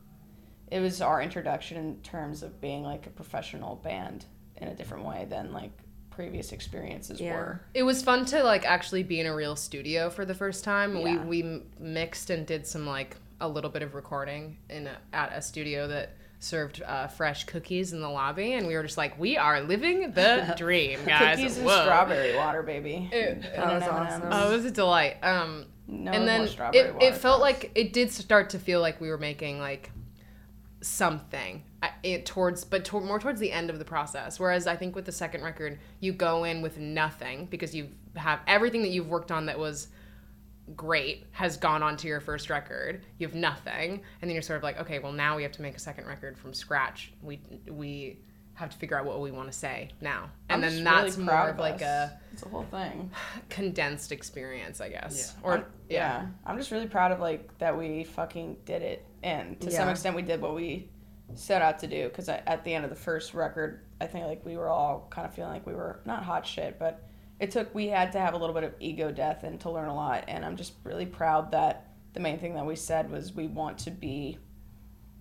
it 0.71 0.81
was 0.81 1.01
our 1.01 1.23
introduction 1.23 1.77
in 1.77 1.97
terms 2.03 2.43
of 2.43 2.61
being 2.61 2.83
like 2.83 3.07
a 3.07 3.11
professional 3.11 3.77
band 3.77 4.27
in 4.57 4.69
a 4.69 4.75
different 4.75 5.05
way 5.05 5.27
than 5.29 5.53
like 5.53 5.73
previous 6.17 6.51
experiences 6.51 7.21
Yeah. 7.21 7.35
were. 7.37 7.61
It 7.75 7.85
was 7.85 8.03
fun 8.03 8.25
to 8.27 8.43
like 8.43 8.65
actually 8.65 9.05
be 9.05 9.21
in 9.21 9.27
a 9.27 9.35
real 9.35 9.55
studio 9.55 10.11
for 10.11 10.25
the 10.25 10.35
first 10.35 10.65
time. 10.65 10.97
Yeah. 10.97 11.25
We 11.25 11.43
we 11.43 11.63
mixed 11.79 12.31
and 12.31 12.45
did 12.47 12.67
some 12.67 12.87
like 12.87 13.17
a 13.41 13.49
little 13.49 13.71
bit 13.71 13.83
of 13.83 13.95
recording 13.95 14.57
in 14.71 14.87
a, 14.89 14.97
at 15.13 15.31
a 15.33 15.43
studio 15.43 15.87
that 15.89 16.17
served 16.39 16.83
uh, 16.83 17.07
fresh 17.07 17.45
cookies 17.45 17.93
in 17.93 18.01
the 18.01 18.09
lobby, 18.09 18.55
and 18.55 18.67
we 18.67 18.75
were 18.75 18.83
just 18.83 18.97
like, 18.99 19.19
we 19.19 19.37
are 19.37 19.61
living 19.61 20.13
the 20.13 20.55
dream, 20.59 20.99
guys. 21.07 21.37
Cookies 21.37 21.59
and 21.59 21.69
strawberry 21.69 22.35
water, 22.37 22.63
baby. 22.63 23.09
It- 23.13 23.43
That 23.55 23.75
was 23.75 23.83
awesome. 23.85 24.29
Oh, 24.31 24.51
it 24.53 24.57
was 24.57 24.65
a 24.65 24.71
delight. 24.71 25.17
Um, 25.23 25.67
No 25.87 26.13
and 26.13 26.27
then 26.27 26.43
it, 26.75 26.95
it 27.01 27.15
felt 27.15 27.41
like 27.41 27.71
it 27.75 27.93
did 27.93 28.11
start 28.11 28.51
to 28.51 28.59
feel 28.59 28.81
like 28.81 29.01
we 29.01 29.09
were 29.09 29.19
making 29.19 29.59
like 29.61 29.91
something 30.83 31.63
uh, 31.83 31.89
it 32.03 32.27
towards 32.27 32.65
but 32.65 32.85
to, 32.85 33.01
more 33.01 33.19
towards 33.19 33.41
the 33.41 33.51
end 33.51 33.71
of 33.71 33.79
the 33.79 33.85
process 33.85 34.39
whereas 34.39 34.67
i 34.67 34.77
think 34.77 34.95
with 34.95 35.05
the 35.07 35.13
second 35.13 35.43
record 35.43 35.79
you 36.01 36.13
go 36.13 36.45
in 36.45 36.61
with 36.63 36.79
nothing 36.79 37.47
because 37.47 37.75
you 37.75 37.89
have 38.15 38.41
everything 38.47 38.83
that 38.83 38.91
you've 38.91 39.09
worked 39.09 39.33
on 39.33 39.47
that 39.47 39.59
was 39.59 39.89
great 40.75 41.25
has 41.33 41.57
gone 41.57 41.83
on 41.83 41.97
to 41.97 42.09
your 42.09 42.21
first 42.21 42.51
record 42.51 43.05
you 43.19 43.27
have 43.27 43.37
nothing 43.37 43.93
and 44.21 44.29
then 44.29 44.31
you're 44.31 44.43
sort 44.43 44.57
of 44.57 44.63
like 44.63 44.79
okay 44.81 44.99
well 44.99 45.13
now 45.13 45.37
we 45.37 45.43
have 45.43 45.53
to 45.53 45.63
make 45.63 45.77
a 45.77 45.81
second 45.81 46.07
record 46.07 46.37
from 46.37 46.53
scratch 46.53 47.13
we 47.23 47.41
we 47.71 48.19
have 48.55 48.71
to 48.71 48.77
figure 48.79 48.99
out 48.99 49.05
what 49.05 49.21
we 49.21 49.31
want 49.31 49.51
to 49.53 49.57
say 49.57 49.91
now 50.01 50.29
and 50.49 50.65
I'm 50.65 50.75
then 50.75 50.83
that's 50.85 51.17
really 51.17 51.27
more 51.27 51.49
of 51.51 51.59
like 51.59 51.77
us. 51.77 51.83
a 51.83 52.19
it's 52.33 52.43
a 52.43 52.49
whole 52.49 52.65
thing. 52.65 53.11
condensed 53.49 54.11
experience 54.13 54.81
i 54.81 54.89
guess 54.89 55.35
Yeah. 55.37 55.41
or 55.47 55.53
I'm- 55.53 55.65
yeah. 55.89 56.27
I'm 56.45 56.59
just 56.59 56.73
really 56.73 56.89
proud 56.89 57.13
of 57.13 57.21
like 57.21 57.57
that 57.59 57.79
we 57.79 58.03
fucking 58.03 58.57
did 58.65 58.83
it, 58.83 59.05
and 59.27 59.61
to 59.61 59.71
some 59.73 59.89
extent 59.89 60.15
we 60.15 60.23
did 60.23 60.41
what 60.41 60.55
we 60.55 60.89
set 61.35 61.61
out 61.61 61.81
to 61.81 61.89
do. 61.89 62.09
Because 62.09 62.29
at 62.29 62.63
the 62.65 62.73
end 62.73 62.85
of 62.85 62.91
the 62.91 62.97
first 62.97 63.35
record, 63.35 63.81
I 64.01 64.07
think 64.07 64.27
like 64.27 64.47
we 64.47 64.57
were 64.57 64.69
all 64.69 65.09
kind 65.11 65.27
of 65.27 65.35
feeling 65.35 65.53
like 65.53 65.67
we 65.67 65.75
were 65.75 66.01
not 66.05 66.23
hot 66.23 66.47
shit, 66.47 66.79
but 66.79 67.09
it 67.41 67.51
took 67.51 67.75
we 67.75 67.89
had 67.89 68.13
to 68.13 68.21
have 68.21 68.35
a 68.35 68.37
little 68.37 68.55
bit 68.55 68.63
of 68.63 68.73
ego 68.79 69.11
death 69.11 69.43
and 69.43 69.61
to 69.61 69.71
learn 69.71 69.89
a 69.89 69.95
lot. 69.95 70.25
And 70.29 70.45
I'm 70.45 70.57
just 70.57 70.75
really 70.85 71.07
proud 71.07 71.51
that 71.51 71.89
the 72.13 72.21
main 72.21 72.39
thing 72.39 72.55
that 72.55 72.65
we 72.65 72.77
said 72.77 73.11
was 73.11 73.33
we 73.35 73.49
want 73.49 73.79
to 73.79 73.91
be, 73.91 74.39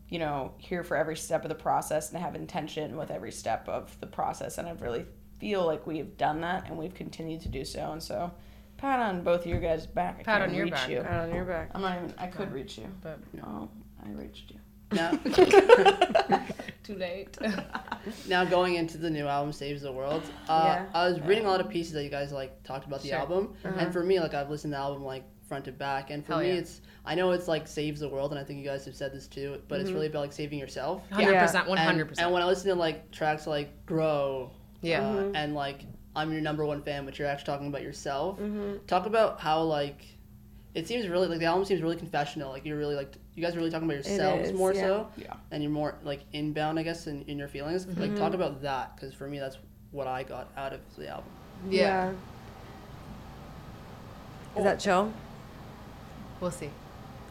you 0.10 0.20
know, 0.20 0.54
here 0.60 0.84
for 0.84 0.96
every 0.96 1.18
step 1.18 1.44
of 1.44 1.50
the 1.50 1.56
process 1.56 2.12
and 2.12 2.22
have 2.22 2.36
intention 2.36 2.98
with 2.98 3.10
every 3.10 3.32
step 3.32 3.68
of 3.68 4.00
the 4.02 4.08
process. 4.08 4.60
And 4.60 4.68
I 4.68 4.72
really 4.74 5.06
feel 5.40 5.66
like 5.66 5.88
we 5.88 5.98
have 5.98 6.16
done 6.16 6.42
that 6.42 6.68
and 6.70 6.78
we've 6.78 6.94
continued 6.94 7.42
to 7.42 7.50
do 7.50 7.66
so. 7.66 7.92
And 7.92 8.04
so. 8.04 8.32
Pat 8.78 9.00
on 9.00 9.24
both 9.24 9.40
of 9.40 9.46
your 9.48 9.62
guys' 9.62 9.88
back. 9.88 10.18
I 10.20 10.24
Pat 10.24 10.40
can't 10.40 10.50
on 10.50 10.54
your 10.54 10.66
reach 10.66 10.74
back. 10.74 10.90
You. 10.90 11.02
Pat 11.02 11.30
on 11.30 11.34
your 11.34 11.46
back. 11.46 11.72
I'm 11.74 11.82
not 11.82 11.96
even. 11.96 12.14
I 12.18 12.28
could 12.28 12.52
reach 12.52 12.78
you, 12.78 12.88
but 13.02 13.20
no, 13.34 13.70
I 14.06 14.10
reached 14.12 14.52
you. 14.52 14.60
Now, 14.92 15.12
too 16.84 16.96
late 16.96 17.36
now 18.28 18.46
going 18.46 18.76
into 18.76 18.98
the 19.00 19.10
new 19.10 19.26
album, 19.28 19.52
Saves 19.52 19.82
the 19.82 19.92
World. 19.92 20.22
Uh, 20.48 20.62
Yeah. 20.78 20.86
I 20.94 21.10
was 21.10 21.20
reading 21.22 21.46
a 21.46 21.50
lot 21.50 21.60
of 21.60 21.70
pieces 21.70 21.94
that 21.94 22.04
you 22.04 22.10
guys 22.10 22.32
like 22.32 22.62
talked 22.64 22.86
about 22.86 23.02
the 23.02 23.10
Sure. 23.10 23.18
album, 23.18 23.54
Uh-huh. 23.66 23.76
and 23.80 23.92
for 23.92 24.04
me, 24.04 24.20
like 24.20 24.34
I've 24.36 24.50
listened 24.50 24.74
to 24.74 24.78
the 24.78 24.82
album 24.84 25.04
like 25.04 25.24
front 25.48 25.66
to 25.66 25.72
back, 25.72 26.12
and 26.12 26.24
for 26.26 26.34
Hell 26.34 26.42
me, 26.42 26.50
yeah. 26.50 26.54
it's 26.56 26.82
I 27.04 27.16
know 27.16 27.32
it's 27.32 27.48
like 27.48 27.68
saves 27.68 28.00
the 28.00 28.10
world, 28.10 28.32
and 28.32 28.40
I 28.40 28.44
think 28.44 28.60
you 28.60 28.66
guys 28.66 28.86
have 28.86 28.96
said 28.96 29.12
this 29.14 29.28
too, 29.28 29.60
but 29.68 29.80
it's 29.82 29.90
really 29.92 30.08
about 30.08 30.22
like 30.22 30.34
saving 30.34 30.60
yourself. 30.60 31.02
100% 31.12 31.56
And- 31.68 31.68
100% 31.68 32.20
And, 32.20 32.32
when 32.32 32.42
I 32.42 32.46
listen 32.46 32.70
to 32.70 32.76
like 32.76 33.12
tracks 33.12 33.48
like 33.48 33.86
Grow, 33.88 34.52
Yeah. 34.82 35.02
uh, 35.02 35.14
Mm-hmm. 35.16 35.36
and 35.36 35.56
like 35.56 35.82
I'm 36.16 36.32
your 36.32 36.42
number 36.42 36.64
one 36.66 36.82
fan, 36.84 37.06
but 37.06 37.18
you're 37.20 37.28
actually 37.28 37.46
talking 37.48 37.68
about 37.68 37.82
yourself. 37.82 38.40
Mm-hmm. 38.40 38.86
Talk 38.86 39.06
about 39.08 39.40
how 39.42 39.62
like 39.64 40.06
it 40.76 40.88
seems 40.88 41.08
really 41.08 41.28
like 41.28 41.40
the 41.40 41.46
album 41.46 41.66
seems 41.66 41.82
really 41.82 41.96
confessional. 41.96 42.52
Like 42.52 42.66
you're 42.66 42.78
really 42.78 42.96
like 42.96 43.14
you 43.34 43.42
guys 43.44 43.56
are 43.56 43.58
really 43.58 43.72
talking 43.72 43.88
about 43.88 43.96
yourselves 43.96 44.50
is, 44.50 44.54
more 44.54 44.74
yeah. 44.74 44.82
so, 44.82 45.08
Yeah. 45.18 45.34
and 45.52 45.64
you're 45.64 45.72
more 45.72 45.96
like 46.04 46.22
inbound, 46.34 46.78
I 46.78 46.84
guess, 46.84 47.08
in, 47.08 47.24
in 47.24 47.38
your 47.40 47.48
feelings. 47.48 47.88
Like 47.88 47.96
Mm-hmm. 48.12 48.18
talk 48.18 48.34
about 48.34 48.62
that 48.62 48.96
because 48.96 49.14
for 49.14 49.28
me, 49.28 49.40
that's 49.40 49.58
what 49.92 50.06
I 50.06 50.22
got 50.24 50.52
out 50.56 50.74
of 50.74 50.82
the 50.98 51.08
album. 51.10 51.26
yeah. 51.70 52.12
Is 54.58 54.64
that 54.64 54.80
chill? 54.80 55.12
we'll 56.42 56.52
see 56.52 56.70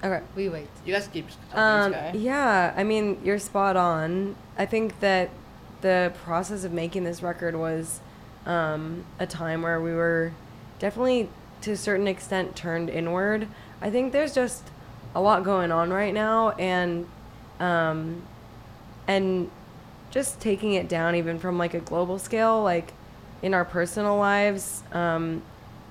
Okay. 0.03 0.23
we 0.35 0.49
wait 0.49 0.67
You 0.85 0.93
guys 0.95 1.07
keep 1.09 1.27
talking. 1.53 1.59
Um, 1.87 1.93
guy. 1.93 2.13
yeah, 2.15 2.73
I 2.77 2.85
mean, 2.85 3.19
you're 3.25 3.39
spot 3.39 3.77
on. 3.77 4.35
I 4.59 4.67
think 4.67 5.01
that 5.01 5.31
the 5.83 6.13
process 6.25 6.65
of 6.65 6.73
making 6.73 7.05
this 7.05 7.23
record 7.23 7.55
was 7.57 8.01
um, 8.47 9.05
a 9.19 9.27
time 9.27 9.63
where 9.63 9.81
we 9.81 9.93
were 9.93 10.33
definitely, 10.79 11.29
to 11.65 11.73
a 11.73 11.77
certain 11.77 12.07
extent, 12.07 12.55
turned 12.55 12.91
inward. 12.91 13.49
I 13.81 13.91
think 13.91 14.13
there's 14.13 14.35
just 14.35 14.71
a 15.15 15.21
lot 15.21 15.45
going 15.45 15.73
on 15.73 15.91
right 15.91 16.13
now, 16.13 16.51
and 16.51 17.07
um, 17.61 18.23
and 19.07 19.51
just 20.11 20.41
taking 20.41 20.75
it 20.75 20.89
down 20.89 21.15
even 21.15 21.39
from 21.39 21.59
like 21.59 21.75
a 21.75 21.81
global 21.81 22.19
scale, 22.19 22.63
like 22.63 22.93
in 23.43 23.55
our 23.55 23.65
personal 23.65 24.17
lives. 24.17 24.83
Um, 24.93 25.43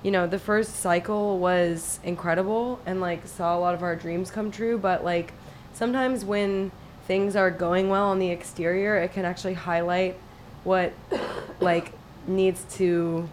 you 0.02 0.10
know, 0.10 0.26
the 0.26 0.38
first 0.38 0.76
cycle 0.76 1.38
was 1.38 1.98
incredible 2.04 2.78
and 2.84 3.00
like 3.00 3.26
saw 3.26 3.56
a 3.56 3.58
lot 3.58 3.74
of 3.74 3.82
our 3.82 3.96
dreams 3.96 4.30
come 4.30 4.50
true, 4.50 4.78
but 4.78 5.02
like 5.02 5.32
sometimes 5.72 6.24
when 6.24 6.70
things 7.06 7.36
are 7.36 7.50
going 7.50 7.88
well 7.88 8.04
on 8.04 8.18
the 8.18 8.28
exterior, 8.28 8.96
it 8.96 9.12
can 9.12 9.24
actually 9.24 9.54
highlight 9.54 10.16
what 10.62 10.92
like 11.60 11.92
needs 12.26 12.64
to 12.76 13.28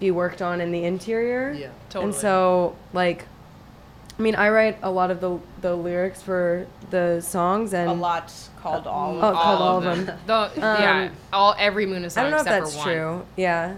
be 0.00 0.10
worked 0.10 0.42
on 0.42 0.60
in 0.60 0.72
the 0.72 0.84
interior. 0.84 1.52
Yeah. 1.52 1.68
totally 1.90 2.12
And 2.12 2.14
so 2.14 2.76
like 2.92 3.26
I 4.18 4.22
mean, 4.22 4.34
I 4.34 4.50
write 4.50 4.78
a 4.82 4.90
lot 4.90 5.10
of 5.10 5.20
the 5.20 5.38
the 5.60 5.74
lyrics 5.74 6.20
for 6.20 6.66
the 6.90 7.20
songs 7.20 7.72
and 7.72 7.90
A 7.90 7.94
lot 7.94 8.32
called 8.60 8.86
all. 8.86 9.16
Oh, 9.16 9.20
of 9.20 9.34
called 9.34 9.62
all 9.62 9.78
of 9.78 9.84
them. 9.84 10.18
the, 10.26 10.50
yeah 10.56 11.06
Um, 11.06 11.16
all 11.32 11.54
every 11.58 11.86
moon 11.86 12.04
is 12.04 12.16
I 12.16 12.22
don't 12.22 12.32
know 12.32 12.38
if 12.38 12.44
that's 12.44 12.82
true. 12.82 13.24
Yeah. 13.36 13.76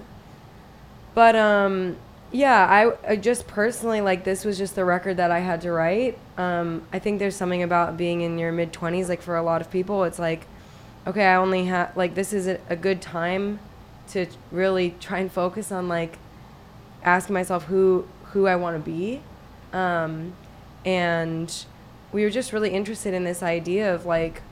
But 1.14 1.36
um 1.36 1.96
yeah, 2.34 2.66
I, 2.66 3.12
I 3.12 3.16
just 3.16 3.46
personally 3.46 4.00
like 4.00 4.24
this 4.24 4.44
was 4.44 4.56
just 4.56 4.74
the 4.74 4.86
record 4.86 5.18
that 5.18 5.30
I 5.30 5.40
had 5.40 5.60
to 5.60 5.70
write. 5.70 6.18
Um 6.38 6.82
I 6.92 6.98
think 6.98 7.18
there's 7.18 7.36
something 7.36 7.62
about 7.62 7.96
being 7.96 8.22
in 8.22 8.38
your 8.38 8.52
mid 8.52 8.72
20s 8.72 9.08
like 9.08 9.22
for 9.22 9.36
a 9.36 9.42
lot 9.42 9.60
of 9.60 9.70
people 9.70 10.04
it's 10.04 10.18
like 10.18 10.46
okay, 11.06 11.26
I 11.26 11.36
only 11.36 11.66
have 11.66 11.96
like 11.96 12.14
this 12.14 12.32
is 12.32 12.46
a, 12.48 12.58
a 12.68 12.76
good 12.76 13.00
time 13.02 13.60
to 14.12 14.26
really 14.50 14.94
try 15.00 15.18
and 15.18 15.30
focus 15.30 15.72
on 15.72 15.88
like 15.88 16.18
asking 17.02 17.34
myself 17.34 17.64
who 17.64 18.06
who 18.32 18.46
I 18.46 18.56
want 18.56 18.82
to 18.82 18.90
be. 18.90 19.22
Um 19.72 20.34
and 20.84 21.64
we 22.12 22.24
were 22.24 22.30
just 22.30 22.52
really 22.52 22.70
interested 22.70 23.14
in 23.14 23.24
this 23.24 23.42
idea 23.42 23.94
of 23.94 24.04
like 24.04 24.42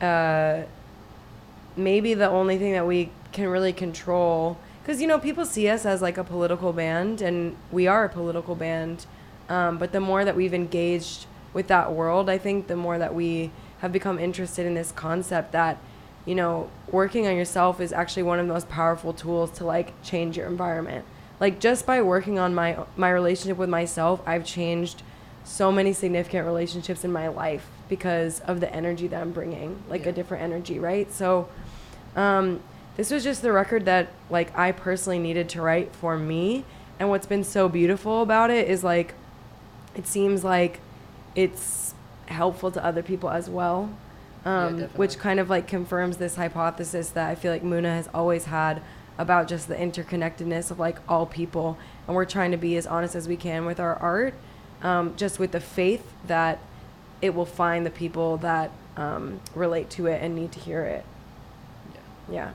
uh 0.00 0.62
maybe 1.76 2.14
the 2.14 2.28
only 2.28 2.58
thing 2.58 2.72
that 2.72 2.86
we 2.86 3.10
can 3.32 3.48
really 3.48 3.72
control 3.72 4.58
because 4.82 5.00
you 5.00 5.06
know 5.06 5.18
people 5.18 5.44
see 5.44 5.68
us 5.68 5.84
as 5.84 6.00
like 6.00 6.16
a 6.16 6.24
political 6.24 6.72
band 6.72 7.20
and 7.20 7.56
we 7.70 7.86
are 7.86 8.04
a 8.04 8.08
political 8.08 8.54
band 8.54 9.06
um, 9.48 9.78
but 9.78 9.92
the 9.92 10.00
more 10.00 10.24
that 10.24 10.34
we've 10.34 10.54
engaged 10.54 11.26
with 11.52 11.68
that 11.68 11.92
world 11.92 12.30
i 12.30 12.38
think 12.38 12.66
the 12.66 12.76
more 12.76 12.98
that 12.98 13.14
we 13.14 13.50
have 13.80 13.92
become 13.92 14.18
interested 14.18 14.66
in 14.66 14.74
this 14.74 14.90
concept 14.92 15.52
that 15.52 15.78
you 16.26 16.34
know 16.34 16.68
working 16.90 17.26
on 17.26 17.34
yourself 17.36 17.80
is 17.80 17.92
actually 17.92 18.22
one 18.22 18.38
of 18.38 18.46
the 18.46 18.52
most 18.52 18.68
powerful 18.68 19.12
tools 19.12 19.50
to 19.50 19.64
like 19.64 19.92
change 20.02 20.36
your 20.36 20.46
environment 20.46 21.04
like 21.40 21.58
just 21.60 21.86
by 21.86 22.02
working 22.02 22.38
on 22.38 22.54
my 22.54 22.76
my 22.96 23.10
relationship 23.10 23.56
with 23.56 23.70
myself 23.70 24.20
i've 24.26 24.44
changed 24.44 25.02
so 25.44 25.70
many 25.72 25.92
significant 25.92 26.44
relationships 26.44 27.04
in 27.04 27.12
my 27.12 27.28
life 27.28 27.66
because 27.88 28.40
of 28.40 28.60
the 28.60 28.74
energy 28.74 29.06
that 29.06 29.22
i'm 29.22 29.32
bringing 29.32 29.80
like 29.88 30.02
Yeah. 30.02 30.08
a 30.08 30.12
different 30.12 30.42
energy 30.42 30.78
right 30.78 31.10
so 31.12 31.48
um, 32.16 32.60
this 32.96 33.10
was 33.10 33.22
just 33.22 33.42
the 33.42 33.52
record 33.52 33.84
that 33.84 34.08
like 34.30 34.56
I 34.58 34.72
personally 34.72 35.18
needed 35.18 35.50
to 35.50 35.60
write 35.62 35.94
for 35.94 36.16
me. 36.18 36.64
And 36.98 37.10
what's 37.10 37.26
been 37.26 37.44
so 37.44 37.68
beautiful 37.68 38.22
about 38.22 38.50
it 38.50 38.68
is 38.68 38.82
like 38.82 39.14
it 39.94 40.06
seems 40.06 40.42
like 40.42 40.80
it's 41.34 41.94
helpful 42.26 42.70
to 42.70 42.82
other 42.82 43.02
people 43.02 43.28
as 43.28 43.50
well. 43.50 43.90
Um, 44.46 44.72
definitely. 44.76 44.98
which 44.98 45.18
kind 45.18 45.40
of 45.40 45.50
like 45.50 45.66
confirms 45.66 46.18
this 46.18 46.36
hypothesis 46.36 47.10
that 47.10 47.28
I 47.28 47.34
feel 47.34 47.52
like 47.52 47.64
Muna 47.64 47.86
has 47.96 48.08
always 48.14 48.44
had 48.44 48.80
about 49.18 49.48
just 49.48 49.66
the 49.66 49.74
interconnectedness 49.74 50.70
of 50.70 50.78
like 50.78 50.98
all 51.08 51.26
people. 51.26 51.76
And 52.06 52.14
we're 52.14 52.26
trying 52.26 52.52
to 52.52 52.56
be 52.56 52.76
as 52.76 52.86
honest 52.86 53.14
as 53.16 53.26
we 53.26 53.36
can 53.36 53.64
with 53.66 53.80
our 53.80 53.96
art, 53.96 54.34
um, 54.82 55.14
just 55.16 55.38
with 55.38 55.50
the 55.52 55.60
faith 55.60 56.12
that 56.26 56.60
it 57.20 57.34
will 57.34 57.46
find 57.46 57.84
the 57.84 57.90
people 57.90 58.36
that 58.38 58.70
um, 58.96 59.40
relate 59.54 59.90
to 59.90 60.06
it 60.06 60.22
and 60.22 60.34
need 60.36 60.52
to 60.52 60.60
hear 60.60 60.82
it. 60.84 61.04
Yeah. 62.28 62.34
yeah. 62.34 62.52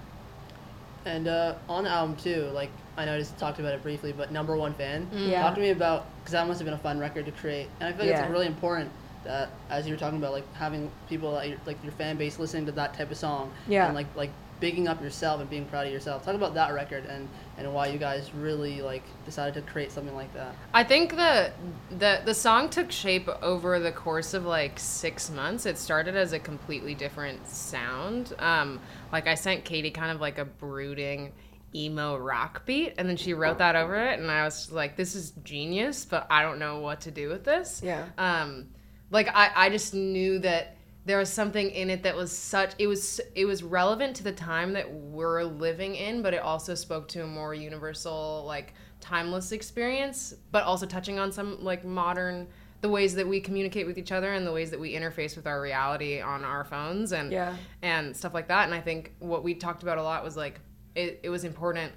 And 1.03 1.27
uh, 1.27 1.55
on 1.67 1.83
the 1.83 1.89
album 1.89 2.15
too, 2.15 2.49
like 2.53 2.69
I 2.95 3.05
know 3.05 3.15
I 3.15 3.19
just 3.19 3.37
talked 3.37 3.59
about 3.59 3.73
it 3.73 3.81
briefly, 3.81 4.13
but 4.13 4.31
number 4.31 4.55
one 4.55 4.73
fan. 4.75 5.09
Yeah. 5.13 5.41
Talk 5.41 5.55
to 5.55 5.61
me 5.61 5.71
about 5.71 6.05
because 6.19 6.33
that 6.33 6.47
must 6.47 6.59
have 6.59 6.65
been 6.65 6.73
a 6.75 6.77
fun 6.77 6.99
record 6.99 7.25
to 7.25 7.31
create, 7.31 7.67
and 7.79 7.89
I 7.89 7.97
feel 7.97 8.05
like 8.05 8.15
Yeah. 8.15 8.21
it's 8.23 8.31
really 8.31 8.47
important 8.47 8.91
that 9.23 9.49
as 9.69 9.85
you 9.87 9.93
were 9.93 9.99
talking 9.99 10.17
about, 10.17 10.31
like 10.33 10.51
having 10.55 10.91
people 11.09 11.33
that 11.35 11.47
you're, 11.49 11.57
like 11.65 11.81
your 11.83 11.91
fan 11.93 12.17
base 12.17 12.39
listening 12.39 12.65
to 12.67 12.71
that 12.73 12.93
type 12.93 13.11
of 13.11 13.17
song, 13.17 13.51
Yeah. 13.67 13.85
and 13.85 13.95
like 13.95 14.07
like 14.15 14.31
bigging 14.59 14.87
up 14.87 15.01
yourself 15.01 15.41
and 15.41 15.49
being 15.49 15.65
proud 15.65 15.87
of 15.87 15.91
yourself. 15.93 16.23
Talk 16.23 16.35
about 16.35 16.53
that 16.53 16.71
record 16.73 17.05
and 17.05 17.27
and 17.57 17.73
why 17.73 17.87
you 17.87 17.97
guys 17.97 18.31
really 18.33 18.81
like 18.83 19.01
decided 19.25 19.53
to 19.55 19.61
create 19.71 19.91
something 19.91 20.15
like 20.15 20.31
that. 20.35 20.53
I 20.73 20.83
think 20.83 21.15
the 21.15 21.51
the 21.97 22.21
the 22.25 22.33
song 22.33 22.69
took 22.69 22.91
shape 22.91 23.27
over 23.41 23.79
the 23.79 23.91
course 23.91 24.33
of 24.35 24.45
like 24.45 24.77
six 24.79 25.29
months. 25.31 25.65
It 25.65 25.77
started 25.77 26.15
as 26.15 26.33
a 26.33 26.39
completely 26.39 26.93
different 26.93 27.47
sound. 27.47 28.33
Um, 28.39 28.79
like 29.11 29.27
I 29.27 29.35
sent 29.35 29.65
Katie 29.65 29.91
kind 29.91 30.11
of 30.11 30.21
like 30.21 30.37
a 30.37 30.45
brooding 30.45 31.31
emo 31.73 32.17
rock 32.17 32.65
beat, 32.65 32.93
and 32.97 33.07
then 33.07 33.15
she 33.17 33.33
wrote 33.33 33.57
that 33.59 33.75
over 33.75 33.95
it, 33.95 34.19
and 34.19 34.29
I 34.29 34.43
was 34.43 34.71
like, 34.71 34.95
"This 34.97 35.15
is 35.15 35.31
genius," 35.43 36.05
but 36.05 36.27
I 36.29 36.41
don't 36.43 36.59
know 36.59 36.79
what 36.79 37.01
to 37.01 37.11
do 37.11 37.29
with 37.29 37.43
this. 37.45 37.81
Yeah. 37.83 38.05
Um, 38.17 38.67
like 39.11 39.27
I 39.33 39.51
I 39.55 39.69
just 39.69 39.93
knew 39.93 40.39
that 40.39 40.77
there 41.05 41.17
was 41.17 41.31
something 41.31 41.69
in 41.71 41.89
it 41.89 42.03
that 42.03 42.15
was 42.15 42.31
such 42.31 42.73
it 42.79 42.87
was 42.87 43.21
it 43.35 43.45
was 43.45 43.63
relevant 43.63 44.15
to 44.17 44.23
the 44.23 44.31
time 44.31 44.73
that 44.73 44.91
we're 44.91 45.43
living 45.43 45.95
in 45.95 46.21
but 46.21 46.33
it 46.33 46.41
also 46.41 46.75
spoke 46.75 47.07
to 47.09 47.23
a 47.23 47.27
more 47.27 47.53
universal 47.53 48.43
like 48.45 48.73
timeless 48.99 49.51
experience 49.51 50.33
but 50.51 50.63
also 50.63 50.85
touching 50.85 51.17
on 51.17 51.31
some 51.31 51.63
like 51.63 51.83
modern 51.83 52.47
the 52.81 52.89
ways 52.89 53.15
that 53.15 53.27
we 53.27 53.39
communicate 53.39 53.85
with 53.87 53.97
each 53.97 54.11
other 54.11 54.33
and 54.33 54.45
the 54.45 54.51
ways 54.51 54.69
that 54.69 54.79
we 54.79 54.93
interface 54.93 55.35
with 55.35 55.47
our 55.47 55.59
reality 55.59 56.21
on 56.21 56.43
our 56.45 56.63
phones 56.63 57.11
and 57.13 57.31
Yeah. 57.31 57.55
and 57.81 58.15
stuff 58.15 58.33
like 58.35 58.47
that 58.49 58.65
and 58.65 58.73
i 58.73 58.79
think 58.79 59.13
what 59.19 59.43
we 59.43 59.55
talked 59.55 59.81
about 59.81 59.97
a 59.97 60.03
lot 60.03 60.23
was 60.23 60.37
like 60.37 60.59
it, 60.93 61.19
it 61.23 61.29
was 61.29 61.43
important 61.45 61.91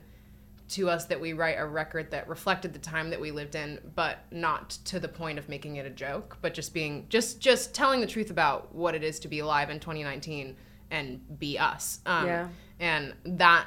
to 0.66 0.88
us 0.88 1.04
that 1.06 1.21
we 1.21 1.33
write 1.35 1.56
a 1.59 1.66
record 1.66 2.11
that 2.11 2.26
reflected 2.28 2.73
the 2.73 2.78
time 2.78 3.11
that 3.11 3.21
we 3.21 3.30
lived 3.30 3.54
in 3.54 3.78
but 3.94 4.21
not 4.30 4.71
to 4.71 4.99
the 4.99 5.09
point 5.09 5.38
of 5.38 5.49
making 5.49 5.76
it 5.76 5.85
a 5.85 5.90
joke 5.90 6.38
but 6.40 6.54
just 6.54 6.73
being 6.73 7.04
just 7.09 7.38
just 7.40 7.75
telling 7.75 8.00
the 8.00 8.06
truth 8.06 8.30
about 8.30 8.75
what 8.75 8.94
it 8.94 9.04
is 9.04 9.21
to 9.21 9.28
be 9.28 9.40
alive 9.40 9.68
in 9.71 9.78
2019 9.78 10.56
and 10.90 11.38
be 11.38 11.59
us. 11.59 12.00
Um, 12.06 12.26
Yeah. 12.26 12.49
and 12.80 13.14
that 13.25 13.66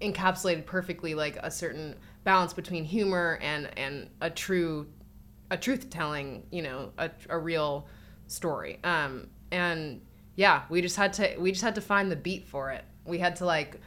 encapsulated 0.00 0.66
perfectly 0.66 1.14
like 1.14 1.36
a 1.42 1.50
certain 1.50 1.94
balance 2.24 2.52
between 2.52 2.84
humor 2.84 3.38
and 3.40 3.70
and 3.78 4.10
a 4.20 4.28
true 4.28 4.86
a 5.50 5.56
truth 5.56 5.88
telling 5.90 6.44
you 6.50 6.62
know 6.62 6.92
a, 6.98 7.10
a 7.30 7.38
real 7.38 7.86
story. 8.26 8.78
Um 8.84 9.28
and 9.50 10.02
yeah 10.34 10.62
we 10.68 10.82
just 10.82 10.96
had 10.96 11.12
to 11.14 11.36
we 11.38 11.50
just 11.52 11.62
had 11.62 11.76
to 11.76 11.80
find 11.80 12.10
the 12.10 12.16
beat 12.16 12.46
for 12.46 12.70
it. 12.72 12.84
We 13.04 13.18
had 13.18 13.36
to 13.36 13.46
like 13.46 13.80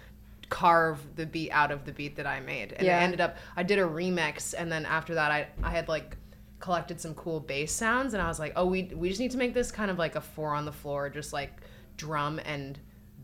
carve 0.49 0.99
the 1.15 1.25
beat 1.25 1.51
out 1.51 1.71
of 1.71 1.85
the 1.85 1.91
beat 1.91 2.15
that 2.15 2.25
i 2.27 2.39
made 2.39 2.73
and 2.73 2.85
Yeah. 2.85 2.99
it 2.99 3.03
ended 3.03 3.21
up 3.21 3.37
i 3.55 3.63
did 3.63 3.77
a 3.79 3.83
remix 3.83 4.53
and 4.57 4.71
then 4.71 4.85
after 4.85 5.13
that 5.15 5.31
i 5.31 5.47
i 5.63 5.69
had 5.69 5.87
like 5.87 6.17
collected 6.59 6.99
some 6.99 7.13
cool 7.13 7.39
bass 7.39 7.71
sounds 7.71 8.13
and 8.13 8.21
i 8.21 8.27
was 8.27 8.39
like 8.39 8.53
oh 8.55 8.65
we 8.65 8.83
we 8.95 9.09
just 9.09 9.21
need 9.21 9.31
to 9.31 9.37
make 9.37 9.53
this 9.53 9.71
kind 9.71 9.89
of 9.91 9.97
like 9.99 10.15
a 10.15 10.21
four 10.21 10.53
on 10.53 10.65
the 10.65 10.71
floor 10.71 11.09
just 11.09 11.31
like 11.33 11.51
drum 11.97 12.39
and 12.45 12.79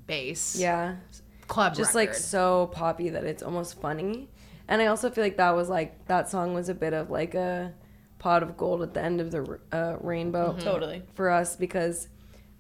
bass 0.08 0.56
Yeah. 0.56 0.96
club 1.48 1.74
just 1.76 1.96
record. 1.96 2.10
like 2.12 2.16
so 2.16 2.68
poppy 2.74 3.10
that 3.10 3.24
it's 3.24 3.42
almost 3.44 3.80
funny. 3.82 4.30
And 4.68 4.82
I 4.82 4.88
also 4.88 5.10
feel 5.12 5.24
like 5.24 5.38
that 5.38 5.52
was 5.56 5.70
like 5.70 6.06
that 6.08 6.28
song 6.30 6.54
was 6.54 6.70
a 6.70 6.74
bit 6.74 6.94
of 6.94 7.10
like 7.12 7.36
a 7.36 7.74
pot 8.20 8.42
of 8.44 8.58
gold 8.58 8.82
at 8.82 8.94
the 8.94 9.02
end 9.02 9.22
of 9.22 9.32
the 9.32 9.60
uh, 9.72 9.98
rainbow 10.02 10.50
Mm-hmm. 10.52 10.60
Totally. 10.60 11.04
for 11.14 11.30
us 11.30 11.56
because 11.56 12.08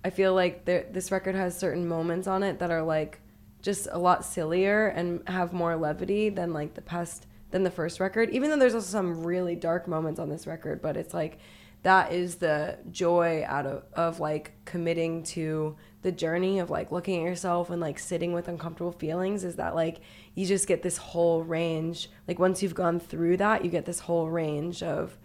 I 0.03 0.09
feel 0.11 0.33
like 0.35 0.65
there, 0.65 0.85
this 0.91 1.11
record 1.11 1.33
has 1.35 1.57
certain 1.57 1.87
moments 1.87 2.27
on 2.27 2.43
it 2.43 2.59
that 2.59 2.69
are 2.71 2.83
like 2.83 3.19
just 3.65 3.87
a 3.91 3.97
lot 3.97 4.23
sillier 4.23 4.89
and 4.89 5.27
have 5.27 5.51
more 5.51 5.75
levity 5.75 6.29
than 6.29 6.53
like 6.53 6.75
the 6.75 6.81
past 6.83 7.25
than 7.49 7.63
the 7.63 7.71
first 7.71 7.99
record. 7.99 8.29
Even 8.29 8.51
though 8.51 8.57
there's 8.57 8.75
also 8.75 8.85
some 8.85 9.23
really 9.23 9.55
dark 9.55 9.87
moments 9.87 10.19
on 10.19 10.29
this 10.29 10.45
record, 10.45 10.83
but 10.83 10.95
it's 10.95 11.15
like 11.15 11.39
that 11.81 12.11
is 12.11 12.35
the 12.35 12.77
joy 12.91 13.43
out 13.47 13.65
of 13.65 13.83
of 13.93 14.19
like 14.19 14.51
committing 14.65 15.23
to 15.23 15.75
the 16.03 16.11
journey 16.11 16.59
of 16.59 16.69
like 16.69 16.91
looking 16.91 17.17
at 17.17 17.23
yourself 17.23 17.71
and 17.71 17.81
like 17.81 17.97
sitting 17.97 18.33
with 18.33 18.47
uncomfortable 18.47 18.91
feelings 18.91 19.43
is 19.43 19.55
that 19.55 19.73
like 19.73 19.99
you 20.35 20.45
just 20.45 20.67
get 20.67 20.83
this 20.83 20.97
whole 20.97 21.43
range 21.43 22.11
like 22.27 22.37
once 22.37 22.61
you've 22.61 22.75
gone 22.75 22.99
through 22.99 23.37
that 23.37 23.65
you 23.65 23.71
get 23.71 23.85
this 23.85 23.99
whole 23.99 24.29
range 24.29 24.83
of 24.83 25.17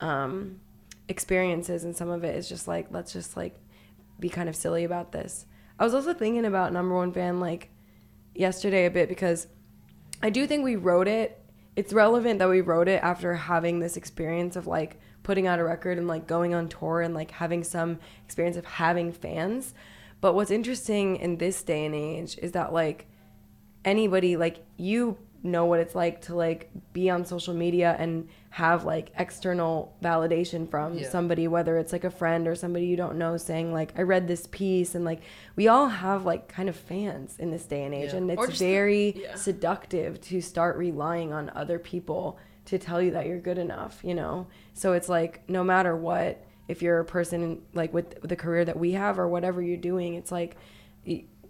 um 0.00 0.60
experiences 1.08 1.82
and 1.82 1.96
some 1.96 2.08
of 2.08 2.22
it 2.22 2.36
is 2.36 2.48
just 2.48 2.68
like 2.68 2.86
let's 2.90 3.12
just 3.12 3.36
like 3.36 3.56
be 4.20 4.28
kind 4.28 4.48
of 4.48 4.54
silly 4.54 4.84
about 4.84 5.10
this 5.10 5.46
i 5.78 5.84
was 5.84 5.94
also 5.94 6.12
thinking 6.14 6.44
about 6.44 6.72
number 6.72 6.94
one 6.94 7.12
fan 7.12 7.40
like 7.40 7.70
yesterday 8.38 8.86
a 8.86 8.90
bit 8.90 9.08
because 9.08 9.46
i 10.22 10.30
do 10.30 10.46
think 10.46 10.64
we 10.64 10.76
wrote 10.76 11.08
it 11.08 11.38
it's 11.78 11.92
relevant 11.92 12.40
that 12.40 12.48
we 12.48 12.60
wrote 12.60 12.88
it 12.88 13.00
after 13.04 13.34
having 13.34 13.78
this 13.78 13.96
experience 13.96 14.56
of 14.56 14.66
like 14.66 14.98
putting 15.22 15.46
out 15.46 15.60
a 15.60 15.64
record 15.64 15.96
and 15.96 16.08
like 16.08 16.26
going 16.26 16.52
on 16.52 16.68
tour 16.68 17.02
and 17.02 17.14
like 17.14 17.30
having 17.30 17.62
some 17.62 18.00
experience 18.24 18.56
of 18.56 18.64
having 18.64 19.12
fans. 19.12 19.74
But 20.20 20.34
what's 20.34 20.50
interesting 20.50 21.14
in 21.16 21.36
this 21.36 21.62
day 21.62 21.84
and 21.84 21.94
age 21.94 22.36
is 22.42 22.50
that 22.52 22.72
like 22.72 23.06
anybody 23.84 24.36
like 24.36 24.64
you 24.76 25.18
know 25.44 25.66
what 25.66 25.78
it's 25.78 25.94
like 25.94 26.20
to 26.22 26.34
like 26.34 26.68
be 26.92 27.10
on 27.10 27.24
social 27.24 27.54
media 27.54 27.94
and 27.96 28.28
have 28.50 28.84
like 28.84 29.12
external 29.18 29.94
validation 30.02 30.68
from 30.70 30.94
Yeah. 30.98 31.08
somebody 31.10 31.46
whether 31.46 31.76
it's 31.76 31.92
like 31.92 32.04
a 32.04 32.10
friend 32.10 32.48
or 32.48 32.54
somebody 32.54 32.86
you 32.86 32.96
don't 32.96 33.16
know 33.18 33.36
saying 33.36 33.72
like 33.74 33.92
I 33.98 34.02
read 34.02 34.26
this 34.26 34.46
piece 34.50 34.94
and 34.94 35.04
like 35.04 35.20
we 35.54 35.68
all 35.68 35.88
have 35.88 36.24
like 36.24 36.48
kind 36.48 36.68
of 36.68 36.74
fans 36.76 37.36
in 37.38 37.50
this 37.50 37.66
day 37.66 37.84
and 37.84 37.94
age 37.94 38.12
Yeah. 38.12 38.16
and 38.18 38.30
it's 38.30 38.46
just 38.46 38.58
the- 38.58 38.72
very 38.72 39.22
yeah. 39.22 39.34
seductive 39.34 40.20
to 40.22 40.40
start 40.40 40.76
relying 40.78 41.32
on 41.32 41.50
other 41.54 41.78
people 41.78 42.38
to 42.64 42.78
tell 42.78 43.00
you 43.02 43.10
that 43.12 43.26
you're 43.26 43.38
good 43.38 43.58
enough 43.58 44.00
you 44.02 44.14
know 44.14 44.46
so 44.72 44.92
it's 44.94 45.08
like 45.10 45.46
no 45.48 45.62
matter 45.62 45.94
what 45.94 46.42
if 46.68 46.80
you're 46.82 47.00
a 47.00 47.04
person 47.04 47.60
like 47.74 47.92
with 47.92 48.20
the 48.22 48.36
career 48.36 48.64
that 48.64 48.78
we 48.78 48.92
have 48.92 49.18
or 49.18 49.28
whatever 49.28 49.60
you're 49.62 49.76
doing 49.76 50.14
it's 50.14 50.32
like 50.32 50.56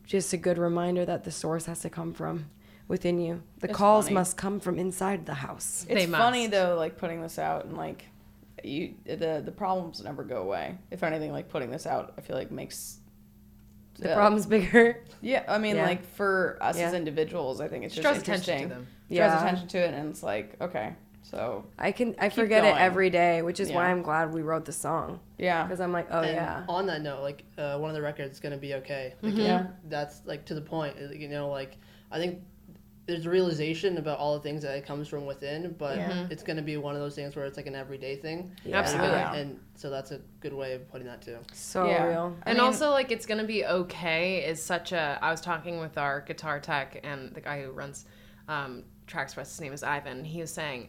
just 0.05 0.33
a 0.33 0.37
good 0.37 0.59
reminder 0.59 1.05
that 1.05 1.25
the 1.25 1.31
source 1.31 1.67
has 1.67 1.81
to 1.81 1.91
come 1.91 2.13
from 2.13 2.47
within 2.89 3.21
you 3.21 3.43
the 3.61 3.69
It's 3.69 3.77
calls 3.77 4.07
funny. 4.07 4.15
must 4.15 4.37
come 4.37 4.61
from 4.61 4.79
inside 4.79 5.27
the 5.27 5.35
house 5.35 5.85
They 5.89 6.03
It's 6.05 6.11
funny 6.13 6.47
though, 6.47 6.75
like 6.77 6.97
putting 6.97 7.21
this 7.23 7.39
out 7.39 7.65
and 7.67 7.77
like 7.77 8.05
you 8.65 8.95
the 9.05 9.41
the 9.45 9.53
problems 9.53 10.03
never 10.03 10.25
go 10.25 10.43
away. 10.43 10.77
If 10.91 11.03
anything, 11.05 11.31
like 11.31 11.49
putting 11.49 11.71
this 11.71 11.87
out, 11.87 12.15
I 12.19 12.23
feel 12.23 12.35
like 12.37 12.51
makes 12.51 12.99
the 13.99 14.13
uh, 14.13 14.15
problem's 14.15 14.47
bigger 14.47 15.03
Yeah, 15.21 15.45
I 15.49 15.59
mean, 15.59 15.77
Yeah. 15.77 15.87
like 15.87 16.05
for 16.15 16.59
us 16.61 16.77
as 16.79 16.95
individuals, 16.95 17.61
I 17.61 17.69
think 17.69 17.85
it's 17.85 17.95
Just 17.95 18.03
just 18.03 18.25
draws 18.25 18.41
attention 18.41 18.69
to 18.69 18.75
them. 18.75 18.87
Draws 19.13 19.43
attention 19.43 19.69
to 19.69 19.79
it, 19.79 19.95
and 19.95 20.11
it's 20.11 20.23
like 20.23 20.57
okay, 20.61 20.95
so 21.23 21.65
i 21.79 21.93
can 21.93 22.15
i 22.19 22.29
Keep 22.29 22.33
forget 22.35 22.65
it 22.65 22.75
every 22.77 23.11
day 23.11 23.43
which 23.43 23.61
is 23.61 23.71
why 23.71 23.91
i'm 23.91 24.03
glad 24.03 24.33
we 24.33 24.41
wrote 24.43 24.65
the 24.65 24.73
song 24.73 25.21
yeah, 25.37 25.63
because 25.65 25.81
i'm 25.81 25.93
like 25.93 26.09
oh 26.11 26.21
And 26.23 26.35
yeah 26.35 26.65
On 26.69 26.87
that 26.87 27.03
note, 27.03 27.23
like 27.23 27.45
uh, 27.59 27.77
one 27.79 27.91
of 27.91 27.97
the 27.97 28.03
records 28.03 28.33
is 28.33 28.41
gonna 28.41 28.57
be 28.57 28.75
okay. 28.75 29.15
Like, 29.23 29.35
Mm-hmm. 29.35 29.41
Yeah. 29.43 29.67
That's 29.89 30.23
like 30.27 30.47
to 30.47 30.55
the 30.55 30.61
point. 30.63 30.97
You 31.15 31.29
know, 31.29 31.49
like 31.49 31.77
I 32.11 32.19
think 32.19 32.41
there's 33.09 33.25
a 33.25 33.31
realization 33.31 33.97
about 33.97 34.19
all 34.19 34.35
the 34.35 34.41
things 34.41 34.61
that 34.63 34.77
it 34.77 34.85
comes 34.85 35.09
from 35.09 35.25
within, 35.25 35.75
but 35.79 35.97
Yeah. 35.97 36.27
it's 36.31 36.43
gonna 36.43 36.61
be 36.63 36.77
one 36.77 36.95
of 36.95 37.01
those 37.01 37.15
things 37.15 37.35
where 37.35 37.47
it's 37.47 37.57
like 37.57 37.67
an 37.67 37.75
everyday 37.75 38.17
thing. 38.17 38.53
Yeah. 38.67 38.79
Absolutely. 38.81 39.17
And, 39.17 39.37
and 39.37 39.61
so 39.77 39.89
that's 39.89 40.11
a 40.11 40.21
good 40.41 40.53
way 40.53 40.75
of 40.75 40.87
putting 40.91 41.07
that 41.07 41.23
too. 41.23 41.39
so 41.55 41.87
Yeah. 41.87 42.05
real 42.07 42.37
I 42.45 42.51
and 42.51 42.59
mean- 42.59 42.67
also 42.67 42.91
like 42.91 43.11
it's 43.11 43.25
gonna 43.25 43.45
be 43.45 43.65
okay 43.65 44.45
is 44.45 44.63
such 44.63 44.93
a 44.93 45.19
i 45.23 45.31
was 45.31 45.41
talking 45.41 45.81
with 45.81 45.97
our 45.97 46.21
guitar 46.21 46.61
tech 46.61 47.01
and 47.03 47.35
the 47.35 47.41
guy 47.41 47.63
who 47.63 47.71
runs 47.71 48.05
um 48.47 48.85
traxpress 49.07 49.49
his 49.49 49.61
name 49.63 49.73
is 49.73 49.83
ivan 49.83 50.23
he 50.25 50.41
was 50.43 50.53
saying 50.53 50.89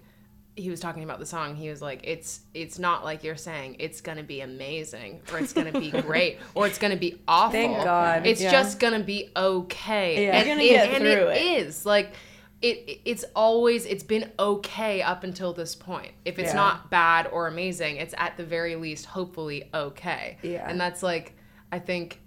he 0.60 0.69
was 0.69 0.80
talking 0.80 1.04
about 1.04 1.19
the 1.19 1.26
song 1.26 1.56
he 1.56 1.69
was 1.69 1.82
like 1.82 2.02
it's 2.04 2.41
it's 2.54 2.78
not 2.78 3.04
like 3.04 3.24
you're 3.24 3.36
saying 3.36 3.76
it's 3.80 4.02
gonna 4.02 4.24
be 4.24 4.41
amazing 4.41 5.22
or 5.32 5.39
it's 5.39 5.54
gonna 5.54 5.72
be 5.72 5.89
great 6.02 6.38
or 6.54 6.67
it's 6.67 6.78
gonna 6.78 6.95
be 6.98 7.19
awful 7.28 7.52
Thank 7.54 7.84
God, 7.84 8.26
it's 8.28 8.41
yeah. 8.41 8.52
just 8.52 8.80
gonna 8.80 9.00
be 9.00 9.30
okay 9.36 10.26
Yeah. 10.26 10.38
and, 10.38 10.48
You're 10.48 10.56
gonna 10.58 10.67
it, 10.67 10.69
get 10.74 10.88
and 10.89 10.98
through 11.04 11.28
it 11.30 11.38
it. 11.38 11.67
is 11.67 11.86
like 11.86 12.13
it, 12.62 13.00
it's 13.06 13.24
always 13.36 13.86
it's 13.86 14.04
been 14.04 14.30
okay 14.38 15.02
up 15.02 15.24
until 15.24 15.54
this 15.54 15.76
point 15.76 16.12
if 16.26 16.38
it's 16.38 16.50
Yeah. 16.50 16.56
not 16.56 16.89
bad 16.89 17.28
or 17.28 17.48
amazing 17.48 17.95
it's 17.98 18.13
at 18.17 18.36
the 18.36 18.43
very 18.43 18.76
least 18.76 19.06
hopefully 19.06 19.69
okay 19.74 20.38
Yeah. 20.41 20.69
and 20.69 20.80
that's 20.80 21.02
like 21.02 21.36
i 21.72 21.80
think 21.80 22.19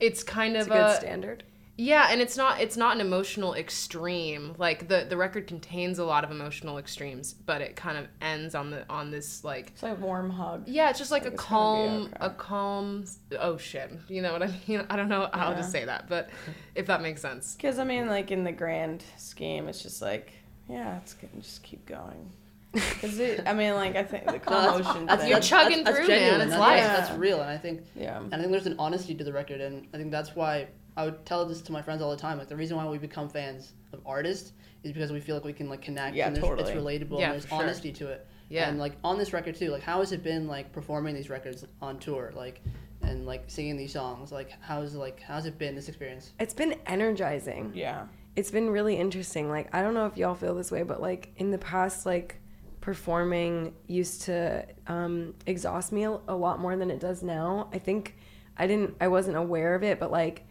it's 0.00 0.24
kind 0.24 0.56
it's 0.56 0.66
of 0.66 0.72
a 0.72 0.74
good 0.74 0.86
a, 0.86 0.96
standard 0.96 1.44
yeah 1.78 2.08
and 2.10 2.20
it's 2.20 2.36
not 2.36 2.60
it's 2.60 2.76
not 2.76 2.94
an 2.94 3.00
emotional 3.00 3.54
extreme 3.54 4.54
like 4.58 4.88
the 4.88 5.06
the 5.08 5.16
record 5.16 5.46
contains 5.46 5.98
a 5.98 6.04
lot 6.04 6.22
of 6.22 6.30
emotional 6.30 6.76
extremes 6.78 7.32
but 7.32 7.62
it 7.62 7.74
kind 7.76 7.96
of 7.96 8.06
ends 8.20 8.54
on 8.54 8.70
the 8.70 8.84
on 8.90 9.10
this 9.10 9.42
like 9.42 9.68
it's 9.68 9.82
like 9.82 9.96
a 9.96 10.00
warm 10.00 10.28
hug. 10.30 10.62
yeah 10.68 10.90
it's 10.90 10.98
just 10.98 11.10
like, 11.10 11.22
Like 11.24 11.32
a 11.32 11.34
it's 11.34 11.44
gonna 11.44 11.86
be 11.86 11.98
calm 11.98 12.02
okay. 12.04 12.12
a 12.20 12.30
calm 12.30 13.04
oh 13.40 13.56
shit 13.56 13.90
you 14.08 14.20
know 14.20 14.32
what 14.34 14.42
i 14.42 14.50
mean 14.68 14.84
i 14.90 14.96
don't 14.96 15.08
know 15.08 15.28
how 15.32 15.50
to 15.50 15.56
Yeah. 15.60 15.62
say 15.62 15.84
that 15.86 16.08
but 16.08 16.28
if 16.74 16.86
that 16.86 17.00
makes 17.00 17.22
sense 17.22 17.54
Because 17.56 17.78
I 17.78 17.84
mean, 17.84 18.06
like 18.06 18.30
in 18.30 18.44
the 18.44 18.52
grand 18.52 19.02
scheme, 19.16 19.66
it's 19.68 19.82
just 19.82 20.02
like 20.02 20.32
yeah, 20.68 20.98
it's 20.98 21.14
good. 21.14 21.28
Just 21.42 21.62
keep 21.62 21.84
going. 21.86 22.30
Because 22.72 23.20
I 23.44 23.52
mean, 23.52 23.74
like 23.74 23.96
I 23.96 24.02
think 24.04 24.26
the 24.26 24.38
calm 24.38 24.78
motion 24.82 25.06
That's, 25.06 25.22
thing. 25.22 25.30
You're 25.30 25.40
chugging 25.40 25.84
that's, 25.84 25.96
through, 25.98 26.06
that's 26.06 26.20
genuine. 26.20 26.38
man. 26.38 26.48
It's 26.48 26.50
That's, 26.56 26.60
life. 26.60 26.80
That's, 26.82 27.08
that's 27.08 27.18
real, 27.20 27.40
and 27.42 27.50
I 27.50 27.58
think 27.58 27.82
yeah, 27.94 28.18
And 28.18 28.32
I 28.34 28.38
think 28.38 28.50
there's 28.52 28.66
an 28.66 28.76
honesty 28.78 29.14
to 29.14 29.24
the 29.24 29.32
record, 29.32 29.60
and 29.60 29.86
I 29.92 29.98
think 29.98 30.10
that's 30.10 30.34
why 30.34 30.68
I 30.96 31.04
would 31.04 31.24
tell 31.24 31.44
this 31.46 31.62
to 31.62 31.72
my 31.72 31.82
friends 31.82 32.02
all 32.02 32.10
the 32.10 32.16
time. 32.16 32.38
Like 32.38 32.48
the 32.48 32.56
reason 32.56 32.76
why 32.76 32.86
we 32.86 32.98
become 32.98 33.28
fans 33.28 33.72
of 33.92 34.00
artists 34.04 34.52
is 34.82 34.92
because 34.92 35.12
we 35.12 35.20
feel 35.20 35.36
like 35.36 35.44
we 35.44 35.52
can 35.52 35.68
like 35.68 35.82
connect. 35.82 36.16
Yeah, 36.16 36.26
and 36.26 36.36
there's, 36.36 36.44
totally. 36.44 36.70
It's 36.70 36.78
relatable. 36.78 37.18
Yeah, 37.18 37.26
and 37.26 37.32
there's 37.34 37.44
for 37.44 37.50
sure. 37.50 37.62
honesty 37.62 37.92
to 37.92 38.08
it. 38.08 38.26
Yeah. 38.48 38.68
And 38.68 38.78
like 38.78 38.94
on 39.02 39.18
this 39.18 39.32
record 39.32 39.56
too, 39.56 39.70
like 39.70 39.82
how 39.82 40.00
has 40.00 40.12
it 40.12 40.22
been 40.22 40.46
like 40.46 40.72
performing 40.72 41.14
these 41.14 41.30
records 41.30 41.64
on 41.80 41.98
tour? 41.98 42.32
Like, 42.34 42.60
and 43.02 43.26
like 43.26 43.44
singing 43.46 43.76
these 43.76 43.92
songs. 43.92 44.32
Like 44.32 44.52
how's 44.60 44.94
like 44.94 45.20
how's 45.20 45.46
it 45.46 45.58
been 45.58 45.74
this 45.74 45.88
experience? 45.88 46.32
It's 46.38 46.54
been 46.54 46.74
energizing. 46.86 47.72
Yeah. 47.74 48.06
It's 48.36 48.50
been 48.50 48.70
really 48.70 48.96
interesting. 48.96 49.48
Like 49.48 49.74
I 49.74 49.82
don't 49.82 49.94
know 49.94 50.06
if 50.06 50.16
y'all 50.16 50.34
feel 50.34 50.54
this 50.54 50.70
way, 50.70 50.82
but 50.82 51.00
like 51.00 51.32
in 51.36 51.50
the 51.50 51.58
past, 51.58 52.06
like 52.06 52.40
performing 52.82 53.72
used 53.86 54.22
to 54.22 54.66
um, 54.88 55.34
exhaust 55.46 55.92
me 55.92 56.04
a, 56.04 56.10
a 56.28 56.36
lot 56.36 56.60
more 56.60 56.76
than 56.76 56.90
it 56.90 57.00
does 57.00 57.22
now. 57.22 57.68
I 57.72 57.78
think 57.78 58.16
I 58.58 58.66
didn't, 58.66 58.96
I 59.00 59.08
wasn't 59.08 59.36
aware 59.36 59.74
of 59.74 59.82
it, 59.82 59.98
but 59.98 60.10
like 60.10 60.44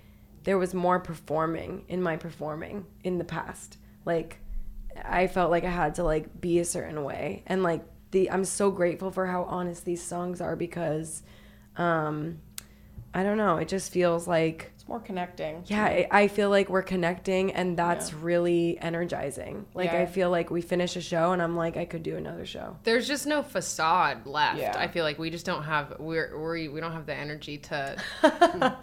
there 0.44 0.58
was 0.58 0.74
more 0.74 1.00
performing 1.00 1.86
in 1.88 2.02
my 2.02 2.18
performing 2.18 2.86
in 3.04 3.18
the 3.18 3.24
past. 3.24 3.78
Like 4.06 4.40
I 5.04 5.28
felt 5.28 5.52
like 5.52 5.64
I 5.64 5.70
had 5.70 5.96
to 5.96 6.04
like 6.04 6.42
be 6.42 6.60
a 6.60 6.66
certain 6.66 7.04
way, 7.04 7.44
and 7.48 7.64
like 7.64 7.84
the 8.12 8.30
I'm 8.30 8.46
so 8.46 8.72
grateful 8.72 9.12
for 9.12 9.28
how 9.28 9.44
honest 9.44 9.86
these 9.86 10.04
songs 10.04 10.42
are 10.42 10.56
because, 10.56 11.24
um, 11.78 12.40
I 13.14 13.24
don't 13.24 13.38
know, 13.38 13.58
it 13.58 13.68
just 13.68 13.92
feels 13.92 14.28
like 14.28 14.71
It's 14.82 14.90
more 14.90 15.00
connecting. 15.00 15.64
yeah, 15.68 15.84
I 15.86 16.08
I 16.10 16.28
feel 16.28 16.50
like 16.50 16.68
we're 16.68 16.82
connecting, 16.82 17.52
and 17.52 17.78
that's 17.78 18.12
Yeah. 18.12 18.18
really 18.22 18.80
energizing. 18.82 19.68
Like 19.76 19.92
Yeah. 19.92 20.02
I 20.02 20.06
feel 20.08 20.32
like 20.32 20.50
we 20.50 20.62
finish 20.62 20.96
a 20.96 21.02
show, 21.02 21.34
and 21.34 21.42
I'm 21.42 21.56
like, 21.56 21.78
I 21.78 21.86
could 21.86 22.02
do 22.02 22.18
another 22.18 22.48
show. 22.48 22.78
There's 22.84 23.08
just 23.08 23.28
no 23.28 23.44
facade 23.44 24.26
left. 24.26 24.58
Yeah. 24.58 24.74
I 24.76 24.88
feel 24.88 25.04
like 25.04 25.20
we 25.20 25.30
just 25.30 25.46
don't 25.46 25.62
have 25.64 26.00
we're 26.00 26.36
we 26.52 26.68
we 26.68 26.80
don't 26.80 26.94
have 26.94 27.06
the 27.06 27.14
energy 27.14 27.60
to 27.60 27.96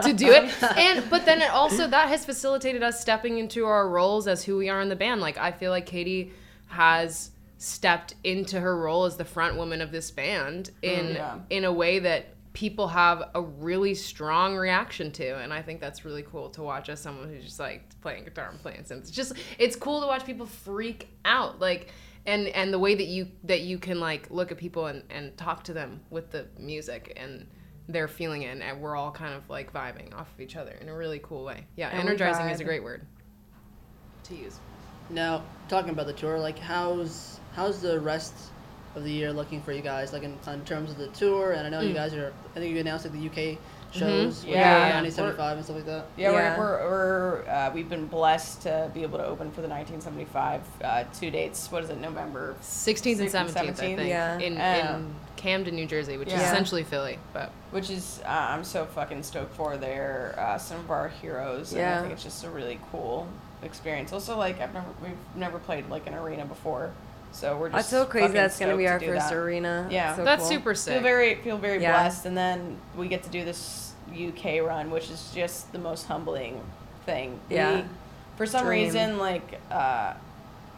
to 0.02 0.12
do 0.12 0.30
it. 0.30 0.62
And 0.76 1.10
but 1.10 1.24
then 1.24 1.42
it 1.42 1.50
also 1.50 1.88
that 1.88 2.08
has 2.08 2.24
facilitated 2.24 2.84
us 2.84 3.00
stepping 3.00 3.38
into 3.38 3.66
our 3.66 3.88
roles 3.88 4.28
as 4.28 4.44
who 4.44 4.56
we 4.56 4.68
are 4.68 4.80
in 4.80 4.88
the 4.88 4.96
band. 4.96 5.20
Like 5.20 5.36
I 5.36 5.50
feel 5.50 5.72
like 5.72 5.86
Katie 5.86 6.30
has 6.68 7.32
stepped 7.56 8.14
into 8.22 8.60
her 8.60 8.78
role 8.78 9.04
as 9.04 9.16
the 9.16 9.24
front 9.24 9.56
woman 9.56 9.80
of 9.80 9.90
this 9.90 10.12
band 10.12 10.70
in 10.80 11.06
oh, 11.06 11.10
Yeah. 11.10 11.38
in 11.50 11.64
a 11.64 11.72
way 11.72 11.98
that 11.98 12.26
people 12.58 12.88
have 12.88 13.30
a 13.36 13.40
really 13.40 13.94
strong 13.94 14.56
reaction 14.56 15.12
to 15.12 15.38
and 15.38 15.52
i 15.52 15.62
think 15.62 15.80
that's 15.80 16.04
really 16.04 16.24
cool 16.24 16.50
to 16.50 16.60
watch 16.60 16.88
as 16.88 16.98
someone 16.98 17.28
who's 17.28 17.44
just 17.44 17.60
like 17.60 17.88
playing 18.00 18.24
guitar 18.24 18.48
and 18.50 18.60
playing 18.60 18.82
synths. 18.82 19.02
It's 19.02 19.10
just 19.12 19.34
it's 19.60 19.76
cool 19.76 20.00
to 20.00 20.08
watch 20.08 20.24
people 20.24 20.44
freak 20.44 21.08
out 21.24 21.60
like 21.60 21.92
and 22.26 22.48
and 22.48 22.72
the 22.72 22.78
way 22.80 22.96
that 22.96 23.06
you 23.06 23.28
that 23.44 23.60
you 23.60 23.78
can 23.78 24.00
like 24.00 24.28
look 24.28 24.50
at 24.50 24.58
people 24.58 24.86
and 24.86 25.04
and 25.08 25.36
talk 25.36 25.62
to 25.64 25.72
them 25.72 26.00
with 26.10 26.32
the 26.32 26.48
music 26.58 27.12
and 27.16 27.46
they're 27.88 28.08
feeling 28.08 28.42
it 28.42 28.60
and 28.60 28.80
we're 28.80 28.96
all 28.96 29.12
kind 29.12 29.34
of 29.34 29.48
like 29.48 29.72
vibing 29.72 30.12
off 30.14 30.28
of 30.34 30.40
each 30.40 30.56
other 30.56 30.72
in 30.80 30.88
a 30.88 30.96
really 30.96 31.20
cool 31.22 31.44
way. 31.44 31.64
Yeah 31.76 31.90
And 31.90 32.00
energizing 32.00 32.48
is 32.50 32.60
a 32.60 32.64
great 32.64 32.82
word. 32.82 33.06
To 34.24 34.34
use. 34.34 34.58
Now 35.10 35.44
talking 35.68 35.90
about 35.90 36.06
the 36.06 36.12
tour, 36.12 36.40
like 36.40 36.58
how's 36.58 37.38
how's 37.54 37.80
the 37.80 38.00
rest 38.00 38.34
of 38.94 39.04
the 39.04 39.10
year 39.12 39.32
looking 39.32 39.62
for 39.62 39.72
you 39.72 39.82
guys? 39.82 40.12
Like 40.12 40.22
in, 40.22 40.36
in 40.46 40.64
terms 40.64 40.90
of 40.90 40.98
the 40.98 41.08
tour, 41.08 41.52
and 41.52 41.66
I 41.66 41.70
know 41.70 41.80
you 41.80 41.94
guys 41.94 42.14
are. 42.14 42.32
I 42.54 42.58
think 42.58 42.72
you 42.74 42.80
announced 42.80 43.04
like 43.04 43.14
the 43.14 43.26
UK 43.52 43.58
shows, 43.92 44.44
with 44.44 44.54
Mm. 44.54 44.58
Yeah. 44.58 45.00
1975 45.00 45.56
and 45.56 45.64
stuff 45.64 45.76
like 45.76 45.86
that. 45.86 46.06
Yeah, 46.16 46.32
Yeah. 46.32 46.58
we're, 46.58 46.78
we're, 46.78 46.90
we're 46.90 47.48
uh, 47.48 47.70
we've 47.72 47.88
been 47.88 48.06
blessed 48.06 48.62
to 48.62 48.90
be 48.92 49.02
able 49.02 49.18
to 49.18 49.24
open 49.24 49.50
for 49.50 49.62
the 49.62 49.68
1975 49.68 50.60
uh, 50.84 51.04
two 51.18 51.30
dates. 51.30 51.70
What 51.72 51.84
is 51.84 51.90
it? 51.90 51.98
November 51.98 52.54
16th 52.60 53.20
and 53.20 53.30
17th, 53.30 53.56
i 53.56 53.72
think 53.72 54.00
yeah. 54.00 54.38
in, 54.38 54.54
Um, 54.60 54.94
in 55.04 55.14
camden 55.36 55.76
new 55.76 55.86
jersey 55.86 56.16
which 56.16 56.26
is 56.32 56.34
essentially 56.34 56.82
philly 56.82 57.16
but 57.32 57.52
which 57.70 57.90
is 57.90 58.20
uh, 58.26 58.28
I'm 58.50 58.64
so 58.64 58.84
fucking 58.86 59.22
stoked 59.22 59.54
for. 59.54 59.76
They're 59.76 60.34
uh, 60.38 60.58
some 60.58 60.80
of 60.80 60.90
our 60.90 61.08
heroes, 61.08 61.72
and 61.72 61.80
I 61.80 61.84
Yeah. 61.84 62.00
think 62.00 62.12
it's 62.12 62.24
just 62.24 62.42
a 62.44 62.50
really 62.50 62.78
cool 62.92 63.26
experience. 63.62 64.12
Also, 64.12 64.36
like 64.36 64.60
I've 64.60 64.74
never 64.74 64.86
we've 65.02 65.12
never 65.36 65.58
played 65.58 65.88
like 65.88 66.06
an 66.06 66.14
arena 66.14 66.44
before, 66.44 66.90
so 67.38 67.56
we're 67.56 67.68
just 67.70 67.76
That's 67.76 67.88
so 67.88 68.04
crazy. 68.06 68.32
That's 68.32 68.58
gonna 68.58 68.76
be 68.76 68.88
our 68.88 68.98
to 68.98 69.06
first 69.06 69.28
that. 69.30 69.36
arena. 69.36 69.88
Yeah. 69.90 70.16
So 70.16 70.24
that's 70.24 70.42
cool. 70.42 70.50
super 70.50 70.70
Feel 70.70 70.76
sick 70.76 71.02
very 71.02 71.34
feel 71.36 71.56
very 71.58 71.80
Yeah. 71.80 71.92
blessed, 71.92 72.26
and 72.26 72.36
then 72.36 72.76
we 72.96 73.08
get 73.08 73.22
to 73.24 73.28
do 73.30 73.44
this 73.44 73.92
UK 74.12 74.60
run, 74.60 74.90
which 74.90 75.10
is 75.10 75.30
just 75.34 75.70
the 75.72 75.78
most 75.78 76.06
humbling 76.06 76.60
thing. 77.06 77.38
Yeah. 77.48 77.76
We, 77.76 77.84
for 78.36 78.46
some 78.46 78.64
Dream. 78.66 78.84
reason, 78.84 79.18
like 79.18 79.60
uh, 79.70 80.14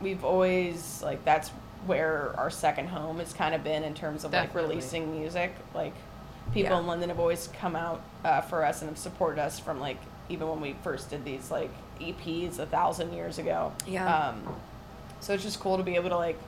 we've 0.01 0.25
always 0.25 1.03
like 1.03 1.25
that's 1.25 1.51
where 1.87 2.35
our 2.37 2.51
second 2.51 2.89
home 2.89 3.19
has 3.21 3.33
kind 3.33 3.55
of 3.55 3.65
been 3.65 3.83
in 3.85 3.95
terms 3.95 4.25
of 4.25 4.31
Definitely. 4.33 4.63
like 4.63 4.69
releasing 4.71 5.19
music. 5.19 5.55
Like 5.75 5.95
people 6.53 6.73
Yeah. 6.73 6.79
in 6.81 6.87
London 6.87 7.09
have 7.09 7.19
always 7.21 7.49
come 7.59 7.75
out 7.75 8.03
uh, 8.25 8.43
for 8.43 8.65
us 8.65 8.83
and 8.83 8.91
have 8.91 8.99
supported 8.99 9.41
us 9.41 9.59
from 9.59 9.81
like 9.81 9.97
even 10.29 10.49
when 10.49 10.61
we 10.61 10.75
first 10.85 11.09
did 11.11 11.25
these 11.25 11.51
like 11.51 11.71
EPs 12.01 12.59
a 12.59 12.67
thousand 12.67 13.13
years 13.15 13.39
ago. 13.39 13.73
Yeah. 13.87 14.29
Um, 14.29 14.43
so 15.21 15.35
it's 15.35 15.43
just 15.43 15.61
cool 15.61 15.77
to 15.77 15.83
be 15.83 15.97
able 15.97 16.09
to 16.11 16.17
like 16.17 16.39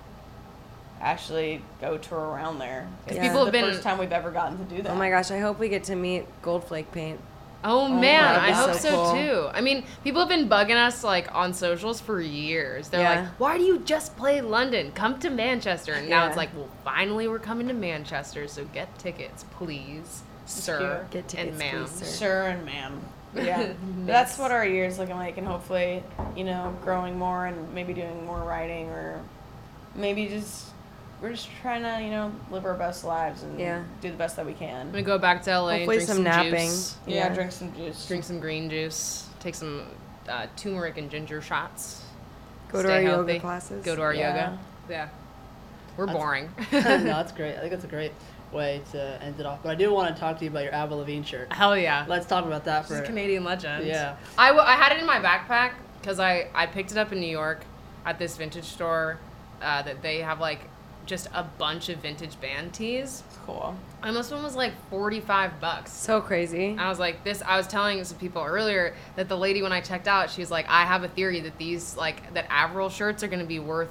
actually 1.03 1.61
go 1.81 1.99
tour 1.99 2.19
around 2.19 2.59
there. 2.59 2.87
It's 3.07 3.17
Yeah. 3.17 3.23
People 3.25 3.41
the 3.41 3.45
have 3.47 3.53
been- 3.53 3.65
first 3.67 3.83
time 3.83 3.99
we've 3.99 4.12
ever 4.12 4.31
gotten 4.31 4.57
to 4.59 4.65
do 4.65 4.83
that. 4.83 4.93
Oh 4.93 4.95
my 4.95 5.11
gosh! 5.11 5.31
I 5.31 5.38
hope 5.38 5.59
we 5.59 5.69
get 5.69 5.85
to 5.85 5.97
meet 5.97 6.25
Goldflake 6.43 6.91
Paint. 6.93 7.21
Oh, 7.65 7.83
oh 7.85 7.88
man, 7.88 8.37
my 8.41 8.49
I 8.49 8.51
hope 8.51 8.75
so 8.75 9.12
so 9.12 9.15
too. 9.15 9.49
I 9.57 9.61
mean, 9.61 9.85
people 10.03 10.19
have 10.21 10.29
been 10.29 10.49
bugging 10.49 10.75
us 10.77 11.05
like 11.05 11.33
on 11.35 11.55
socials 11.55 12.01
for 12.01 12.21
years. 12.21 12.88
They're 12.88 13.01
Yeah. 13.03 13.21
like, 13.23 13.29
"Why 13.38 13.57
do 13.59 13.62
you 13.65 13.79
just 13.81 14.17
play 14.17 14.41
London? 14.41 14.91
Come 14.93 15.19
to 15.21 15.31
Manchester." 15.31 15.93
And 15.93 16.09
now 16.09 16.23
Yeah. 16.23 16.29
it's 16.29 16.37
like, 16.37 16.51
"Well, 16.57 16.69
finally 16.85 17.29
we're 17.29 17.38
coming 17.38 17.69
to 17.69 17.75
Manchester, 17.75 18.49
so 18.49 18.65
get 18.65 18.99
tickets, 18.99 19.45
please, 19.57 20.23
sir 20.47 21.07
Get 21.11 21.29
tickets, 21.29 21.51
and 21.51 21.59
ma'am." 21.59 21.85
please, 21.85 22.07
sir. 22.09 22.25
Sure 22.25 22.43
and 22.49 22.65
ma'am. 22.65 23.01
Yeah, 23.35 23.69
that's 24.05 24.37
what 24.38 24.51
our 24.51 24.67
year's 24.67 24.99
looking 24.99 25.17
like, 25.17 25.38
and 25.38 25.47
hopefully, 25.47 26.03
you 26.37 26.45
know, 26.45 26.75
growing 26.85 27.19
more 27.19 27.47
and 27.47 27.73
maybe 27.73 27.95
doing 27.95 28.27
more 28.27 28.41
writing, 28.41 28.88
or 28.91 29.21
maybe 29.95 30.27
just 30.29 30.67
we're 31.23 31.31
just 31.31 31.49
trying 31.63 31.83
to, 31.83 32.05
you 32.05 32.11
know, 32.11 32.33
live 32.51 32.65
our 32.67 32.75
best 32.75 33.05
lives 33.05 33.43
and 33.45 33.59
Yeah. 33.59 33.83
do 34.01 34.11
the 34.11 34.17
best 34.17 34.35
that 34.37 34.45
we 34.45 34.53
I'm 34.53 34.59
can. 34.59 34.91
gonna 34.91 35.03
go 35.03 35.19
back 35.19 35.43
to 35.45 35.51
LA 35.53 35.69
and 35.69 35.79
Hopefully 35.83 35.97
drink 35.99 36.09
some 36.09 36.17
some, 36.17 36.25
napping. 36.25 36.53
juice, 36.69 36.97
Yeah, 37.07 37.15
Yeah. 37.17 37.35
drink 37.35 37.53
some 37.53 37.75
juice. 37.75 38.07
drink 38.09 38.25
some 38.25 38.41
green 38.41 38.69
juice, 38.69 39.29
take 39.41 39.55
some 39.55 39.87
uh, 40.29 40.47
turmeric 40.57 40.99
and 40.99 41.11
ginger 41.11 41.41
shots. 41.41 42.03
Go 42.71 42.83
to 42.83 42.93
our 42.93 43.01
healthy, 43.01 43.33
yoga 43.35 43.41
classes. 43.41 43.85
Go 43.85 43.95
to 43.97 44.03
our 44.03 44.15
Yeah. 44.15 44.29
yoga. 44.29 44.59
Yeah, 44.89 45.09
we're 45.97 46.07
That's- 46.07 46.21
boring. 46.23 46.51
no, 46.73 46.81
that's 46.81 47.33
great. 47.33 47.57
I 47.57 47.61
think 47.61 47.71
that's 47.73 47.85
a 47.85 47.89
great 47.89 48.13
way 48.53 48.83
to 48.93 49.19
end 49.23 49.39
it 49.41 49.47
off. 49.47 49.61
But 49.63 49.71
I 49.71 49.75
do 49.77 49.93
want 49.93 50.15
to 50.15 50.21
talk 50.21 50.39
to 50.39 50.45
you 50.45 50.51
about 50.51 50.65
your 50.65 50.75
Avril 50.75 50.99
Lavigne 50.99 51.25
shirt. 51.25 51.53
Hell 51.53 51.77
yeah. 51.77 52.05
Let's 52.09 52.27
talk 52.27 52.45
about 52.45 52.65
that 52.67 52.83
She's 52.87 52.97
for 52.99 53.03
a 53.03 53.07
Canadian 53.07 53.45
legend. 53.45 53.87
Yeah. 53.87 54.15
I, 54.37 54.49
w- 54.49 54.65
I 54.67 54.75
had 54.75 54.93
it 54.93 54.99
in 54.99 55.07
my 55.07 55.19
backpack 55.21 55.73
because 56.01 56.19
I, 56.21 56.49
I 56.55 56.67
picked 56.67 56.91
it 56.91 56.99
up 56.99 57.13
in 57.13 57.21
New 57.21 57.31
York 57.31 57.65
at 58.05 58.19
this 58.19 58.37
vintage 58.37 58.65
store 58.65 59.19
uh, 59.63 59.83
that 59.83 60.03
they 60.03 60.19
have 60.19 60.39
like 60.41 60.61
just 61.07 61.29
a 61.35 61.43
bunch 61.43 61.88
of 61.88 61.99
vintage 61.99 62.41
band 62.41 62.73
tees. 62.73 63.23
Cool. 63.45 63.75
And 64.03 64.15
this 64.17 64.31
one 64.31 64.43
was 64.43 64.55
like 64.57 64.73
45 64.91 65.61
bucks. 65.61 65.93
So 65.93 66.21
crazy. 66.21 66.77
I 66.79 66.88
was 66.88 66.99
like, 66.99 67.25
this. 67.25 67.43
I 67.43 67.57
was 67.57 67.67
telling 67.67 68.03
some 68.05 68.19
people 68.19 68.43
earlier 68.43 68.95
that 69.17 69.29
the 69.29 69.37
lady 69.37 69.62
when 69.62 69.73
I 69.73 69.81
checked 69.81 70.07
out, 70.09 70.31
she 70.31 70.41
was 70.41 70.51
like, 70.51 70.67
I 70.69 70.85
have 70.85 71.03
a 71.05 71.09
theory 71.09 71.41
that 71.41 71.59
these 71.59 71.97
like 71.97 72.33
that 72.35 72.47
Avril 72.51 72.88
shirts 72.88 73.23
are 73.23 73.29
gonna 73.29 73.45
be 73.45 73.59
worth 73.59 73.91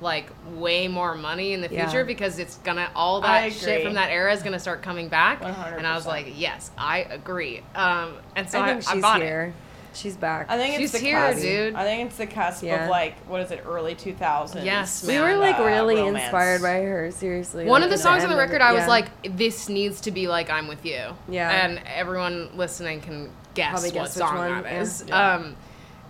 like 0.00 0.30
way 0.56 0.88
more 0.88 1.14
money 1.14 1.52
in 1.52 1.60
the 1.60 1.68
Yeah. 1.68 1.84
future 1.88 2.04
because 2.04 2.38
it's 2.40 2.56
gonna 2.58 2.90
all 2.94 3.20
that 3.20 3.52
shit 3.52 3.84
from 3.84 3.94
that 3.94 4.10
era 4.10 4.32
is 4.32 4.42
gonna 4.42 4.58
start 4.58 4.82
coming 4.82 5.08
back. 5.08 5.40
100%. 5.40 5.78
And 5.78 5.86
I 5.86 5.94
was 5.94 6.06
like, 6.06 6.26
yes, 6.36 6.70
I 6.76 7.00
agree. 7.00 7.62
Um, 7.74 8.14
and 8.34 8.48
so 8.50 8.60
I 8.60 8.70
I, 8.70 8.80
think 8.80 8.88
I 8.88 9.00
bought 9.00 9.22
it. 9.22 9.52
Here. 9.92 10.00
She's 10.02 10.16
back. 10.16 10.46
I 10.48 10.56
think 10.58 10.80
it's 10.80 10.92
the 10.92 10.98
here, 10.98 11.16
cusp. 11.16 11.42
dude. 11.42 11.74
I 11.74 11.84
think 11.84 12.08
it's 12.08 12.18
the 12.18 12.26
cusp 12.26 12.62
Yeah. 12.62 12.84
of 12.84 12.90
like 12.90 13.16
what 13.28 13.40
is 13.40 13.50
it, 13.50 13.64
early 13.66 13.94
two 13.94 14.14
thousands? 14.14 14.64
Yes, 14.64 15.06
we 15.06 15.18
were 15.18 15.36
like 15.36 15.58
uh, 15.58 15.64
really 15.64 15.96
romance. 15.96 16.24
inspired 16.24 16.62
by 16.62 16.82
her. 16.82 17.10
Seriously. 17.10 17.66
One 17.66 17.80
like, 17.80 17.90
of 17.90 17.90
the 17.90 18.02
songs 18.02 18.24
on 18.24 18.30
the 18.30 18.36
record, 18.36 18.56
it- 18.56 18.62
I 18.62 18.72
was 18.72 18.82
yeah. 18.82 18.88
like, 18.88 19.36
this 19.36 19.68
needs 19.68 20.00
to 20.02 20.10
be 20.10 20.28
like 20.28 20.50
I'm 20.50 20.68
with 20.68 20.84
you. 20.84 21.00
Yeah. 21.28 21.50
And 21.50 21.80
everyone 21.86 22.56
listening 22.56 23.00
can 23.00 23.30
guess 23.54 23.70
Probably 23.72 23.88
what 23.90 23.94
guess 23.94 24.16
which 24.16 24.24
song 24.24 24.36
one, 24.36 24.62
that 24.62 24.72
yeah. 24.72 24.80
is. 24.80 25.04
Yeah. 25.06 25.34
Um, 25.34 25.56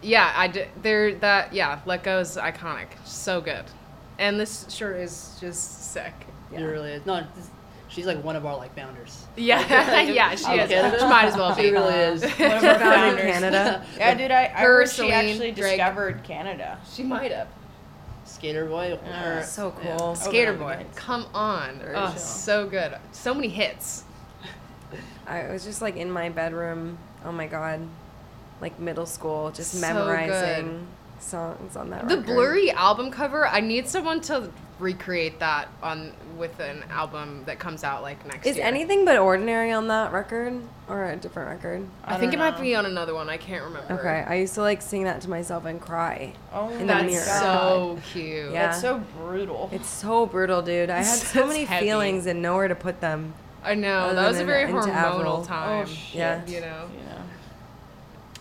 yeah, 0.03 0.33
I 0.35 0.49
did. 0.49 0.69
There, 0.83 1.15
that 1.17 1.53
yeah, 1.53 1.81
Let 1.87 2.03
Go 2.03 2.19
is 2.19 2.37
iconic. 2.37 2.89
So 3.05 3.41
good. 3.41 3.65
And 4.19 4.39
this 4.39 4.67
shirt 4.69 4.97
is 4.97 5.37
just 5.41 5.93
sick. 5.93 6.13
It 6.53 6.61
really 6.61 6.93
is. 6.93 7.07
No, 7.07 7.25
this, 7.35 7.49
she's 7.93 8.07
like 8.07 8.23
one 8.25 8.35
of 8.35 8.45
our 8.45 8.57
like 8.57 8.75
founders. 8.75 9.25
Yeah, 9.37 10.01
yeah, 10.03 10.35
she 10.35 10.47
Out 10.47 10.59
is. 10.61 10.69
Canada? 10.71 10.99
She 10.99 11.07
might 11.07 11.25
as 11.27 11.37
well 11.37 11.55
be. 11.55 11.63
She 11.63 11.71
really 11.71 11.95
is. 11.95 12.23
One 12.25 12.33
of 12.33 12.41
our 12.41 12.61
Found 12.61 12.73
in 12.73 12.79
founders. 12.81 13.33
Canada. 13.33 13.87
Yeah, 13.99 14.15
dude, 14.15 14.31
I, 14.31 14.45
I 14.45 14.49
Her, 14.49 14.87
she 14.87 15.13
actually 15.13 15.53
Drake. 15.53 15.77
discovered 15.77 16.25
Canada. 16.25 16.79
She 16.93 17.03
might 17.05 17.31
have. 17.33 17.49
Skater 18.25 18.67
boy. 18.67 18.99
Yeah. 19.05 19.39
or- 19.39 19.43
So 19.45 19.75
yeah. 19.85 19.97
cool. 19.97 20.15
Skater 20.17 20.55
Boy. 20.55 20.85
Come 20.97 21.27
on. 21.35 21.79
Very 21.79 21.95
Oh, 21.95 22.09
chill. 22.11 22.19
so 22.19 22.67
good. 22.67 22.97
So 23.13 23.35
many 23.35 23.49
hits. 23.49 24.05
I 25.27 25.49
was 25.51 25.65
just 25.65 25.81
like 25.83 25.97
in 25.97 26.11
my 26.11 26.29
bedroom. 26.29 26.99
Oh 27.25 27.31
my 27.33 27.47
god, 27.47 27.87
like 28.61 28.79
middle 28.81 29.07
school, 29.07 29.51
just 29.53 29.73
So 29.73 29.81
memorizing 29.81 30.87
songs 31.21 31.77
on 31.77 31.91
that. 31.91 32.09
The 32.09 32.17
record. 32.17 32.27
blurry 32.27 32.71
album 32.73 33.11
cover, 33.13 33.47
I 33.47 33.61
need 33.61 33.87
someone 33.89 34.21
to 34.23 34.51
recreate 34.81 35.39
that 35.39 35.69
on 35.83 36.13
with 36.37 36.59
an 36.61 36.85
album 36.91 37.43
that 37.47 37.59
comes 37.59 37.85
out 37.85 38.03
like 38.03 38.25
next 38.27 38.45
year. 38.45 38.51
Is 38.53 38.57
year. 38.59 38.67
anything 38.67 39.05
but 39.05 39.19
ordinary 39.19 39.71
on 39.73 39.89
that 39.89 40.13
record 40.13 40.61
or 40.89 41.05
a 41.11 41.17
different 41.17 41.49
record? 41.49 41.87
I, 42.05 42.15
I 42.15 42.19
think 42.19 42.33
it 42.33 42.37
don't 42.37 42.53
might 42.53 42.61
be 42.61 42.75
on 42.75 42.87
another 42.87 43.15
one. 43.15 43.29
I 43.31 43.37
can't 43.37 43.65
remember. 43.65 43.93
Okay, 43.95 44.25
I 44.27 44.37
used 44.37 44.55
to 44.55 44.61
like 44.63 44.83
sing 44.83 45.05
that 45.05 45.21
to 45.23 45.31
myself 45.31 45.65
and 45.65 45.81
cry. 45.81 46.33
Oh, 46.53 46.69
In 46.71 46.81
the 46.81 46.85
That's 46.87 47.05
mirror. 47.13 47.25
so 47.25 47.99
cute. 48.13 48.53
Yeah. 48.53 48.71
it's 48.71 48.81
so 48.81 48.99
brutal. 49.19 49.69
It's 49.73 49.89
so 49.89 50.27
brutal, 50.27 50.63
dude. 50.63 50.91
I 50.91 50.99
had 50.99 51.05
so 51.05 51.47
many 51.47 51.65
heavy. 51.65 51.87
feelings 51.87 52.27
and 52.27 52.43
nowhere 52.43 52.69
to 52.69 52.75
put 52.75 53.01
them. 53.01 53.35
I 53.65 53.75
know 53.75 54.13
that 54.15 54.29
was 54.29 54.41
a 54.41 54.45
very 54.45 54.63
into 54.65 54.75
hormonal 54.83 54.89
Avril. 54.93 55.45
time. 55.45 55.83
Oh, 55.83 55.89
shit. 55.89 56.15
Yeah. 56.17 56.45
You 56.47 56.61
know. 56.61 56.89
You 56.91 57.05
know. 57.07 57.12
It 57.12 57.12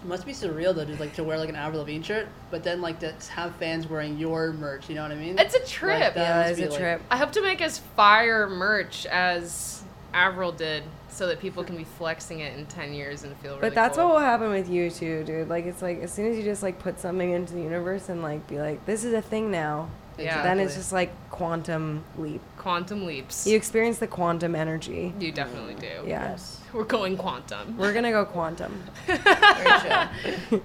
must 0.03 0.25
be 0.25 0.31
surreal 0.33 0.73
though, 0.75 0.85
just 0.85 0.99
like 0.99 1.13
to 1.15 1.23
wear 1.23 1.37
like 1.37 1.49
an 1.49 1.55
Avril 1.55 1.79
Lavigne 1.81 2.03
shirt, 2.03 2.27
but 2.49 2.63
then 2.63 2.81
like 2.81 2.99
to 3.01 3.13
have 3.33 3.55
fans 3.55 3.87
wearing 3.87 4.17
your 4.17 4.51
merch. 4.53 4.89
You 4.89 4.95
know 4.95 5.03
what 5.03 5.11
I 5.11 5.15
mean? 5.15 5.37
It's 5.37 5.55
a 5.55 5.65
trip. 5.65 6.15
that 6.15 6.17
Yeah, 6.17 6.37
must 6.39 6.49
it's 6.51 6.59
be, 6.59 6.65
a 6.65 6.69
like- 6.69 6.79
trip. 6.79 7.01
I 7.11 7.17
hope 7.17 7.31
to 7.33 7.41
make 7.41 7.61
as 7.61 7.77
fire 7.79 8.47
merch 8.49 9.05
as 9.05 9.83
Avril 10.13 10.51
did, 10.51 10.83
so 11.09 11.27
that 11.27 11.39
people 11.39 11.63
can 11.63 11.75
be 11.77 11.83
flexing 11.83 12.39
it 12.39 12.57
in 12.57 12.65
ten 12.67 12.93
years 12.93 13.23
and 13.23 13.35
feel 13.37 13.51
really. 13.51 13.61
But 13.61 13.75
that's 13.75 13.97
cool. 13.97 14.07
what 14.07 14.13
will 14.15 14.21
happen 14.21 14.49
with 14.49 14.69
you 14.69 14.89
too, 14.89 15.23
dude. 15.23 15.49
Like 15.49 15.65
it's 15.65 15.81
like 15.81 16.01
as 16.01 16.11
soon 16.11 16.25
as 16.31 16.37
you 16.37 16.43
just 16.43 16.63
like 16.63 16.79
put 16.79 16.99
something 16.99 17.31
into 17.31 17.53
the 17.53 17.61
universe 17.61 18.09
and 18.09 18.21
like 18.21 18.47
be 18.47 18.59
like, 18.59 18.85
this 18.85 19.03
is 19.03 19.13
a 19.13 19.21
thing 19.21 19.51
now. 19.51 19.89
Yeah. 20.17 20.43
Then 20.43 20.59
it's 20.59 20.75
just 20.75 20.91
like 20.93 21.11
quantum 21.31 22.03
leap. 22.17 22.41
quantum 22.57 23.05
leaps. 23.05 23.47
You 23.47 23.55
experience 23.55 23.97
the 23.99 24.07
quantum 24.07 24.55
energy. 24.55 25.13
You 25.19 25.31
definitely 25.31 25.75
do. 25.75 25.87
Yeah. 26.05 26.31
Yes. 26.31 26.60
We're 26.73 26.83
going 26.85 27.17
quantum. 27.17 27.77
We're 27.77 27.93
gonna 27.93 28.11
go 28.11 28.25
quantum. 28.25 28.81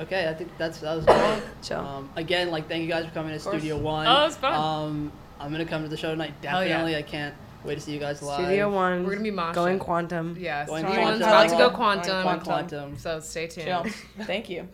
Okay, 0.00 0.28
I 0.28 0.34
think 0.34 0.50
that's 0.58 0.78
that 0.80 0.96
was 0.96 1.04
great. 1.04 1.42
Chill. 1.62 1.78
Um, 1.78 2.10
again, 2.16 2.50
like 2.50 2.66
thank 2.66 2.82
you 2.82 2.88
guys 2.88 3.04
for 3.04 3.12
coming 3.12 3.32
to. 3.32 3.38
Studio 3.38 3.78
One. 3.78 4.06
Oh, 4.06 4.22
it 4.22 4.26
was 4.26 4.36
fun. 4.36 4.54
Um, 4.54 5.12
I'm 5.38 5.52
gonna 5.52 5.66
come 5.66 5.82
to 5.82 5.88
the 5.88 5.96
show 5.96 6.10
tonight. 6.10 6.32
Hell 6.42 6.62
yeah. 6.62 6.70
Definitely, 6.70 6.96
I 6.96 7.02
can't 7.02 7.34
wait 7.62 7.74
to 7.74 7.80
see 7.80 7.92
you 7.92 8.00
guys 8.00 8.22
live. 8.22 8.40
Studio 8.40 8.70
One. 8.70 9.04
We're 9.04 9.12
gonna 9.12 9.22
be 9.22 9.30
moshing. 9.30 9.54
going 9.54 9.78
quantum. 9.78 10.36
Yeah, 10.40 10.64
Going 10.66 10.84
Studio 10.84 11.02
quantum. 11.02 11.20
One's 11.20 11.22
about 11.22 11.48
to 11.50 11.50
go 11.50 11.58
Going 11.58 11.76
quantum. 11.76 12.22
Going 12.24 12.40
quantum. 12.40 12.98
So 12.98 13.20
stay 13.20 13.46
tuned. 13.46 13.66
Chill. 13.66 13.84
Thank 14.24 14.48
you. 14.48 14.66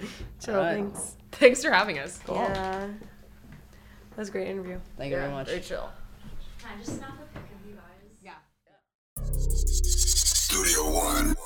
Chill. 0.42 0.54
Alright. 0.54 0.76
Thanks. 0.76 1.16
Thanks 1.32 1.62
for 1.62 1.72
having 1.72 1.98
us. 1.98 2.20
Yeah. 2.28 2.86
That 4.10 4.16
was 4.16 4.28
a 4.28 4.32
great 4.32 4.48
interview. 4.48 4.78
Thank 4.96 5.10
you 5.10 5.16
very 5.16 5.30
much. 5.30 5.48
Very 5.48 5.60
chill. 5.60 5.90
Can 6.60 6.70
I 6.74 6.78
just 6.78 6.96
snap 6.96 7.10
a 7.10 7.38
pic 7.38 7.42
of 7.42 7.68
you 7.68 7.74
guys? 7.74 8.34
Yeah. 9.84 9.97
Studio 10.48 10.88
One. 10.88 11.36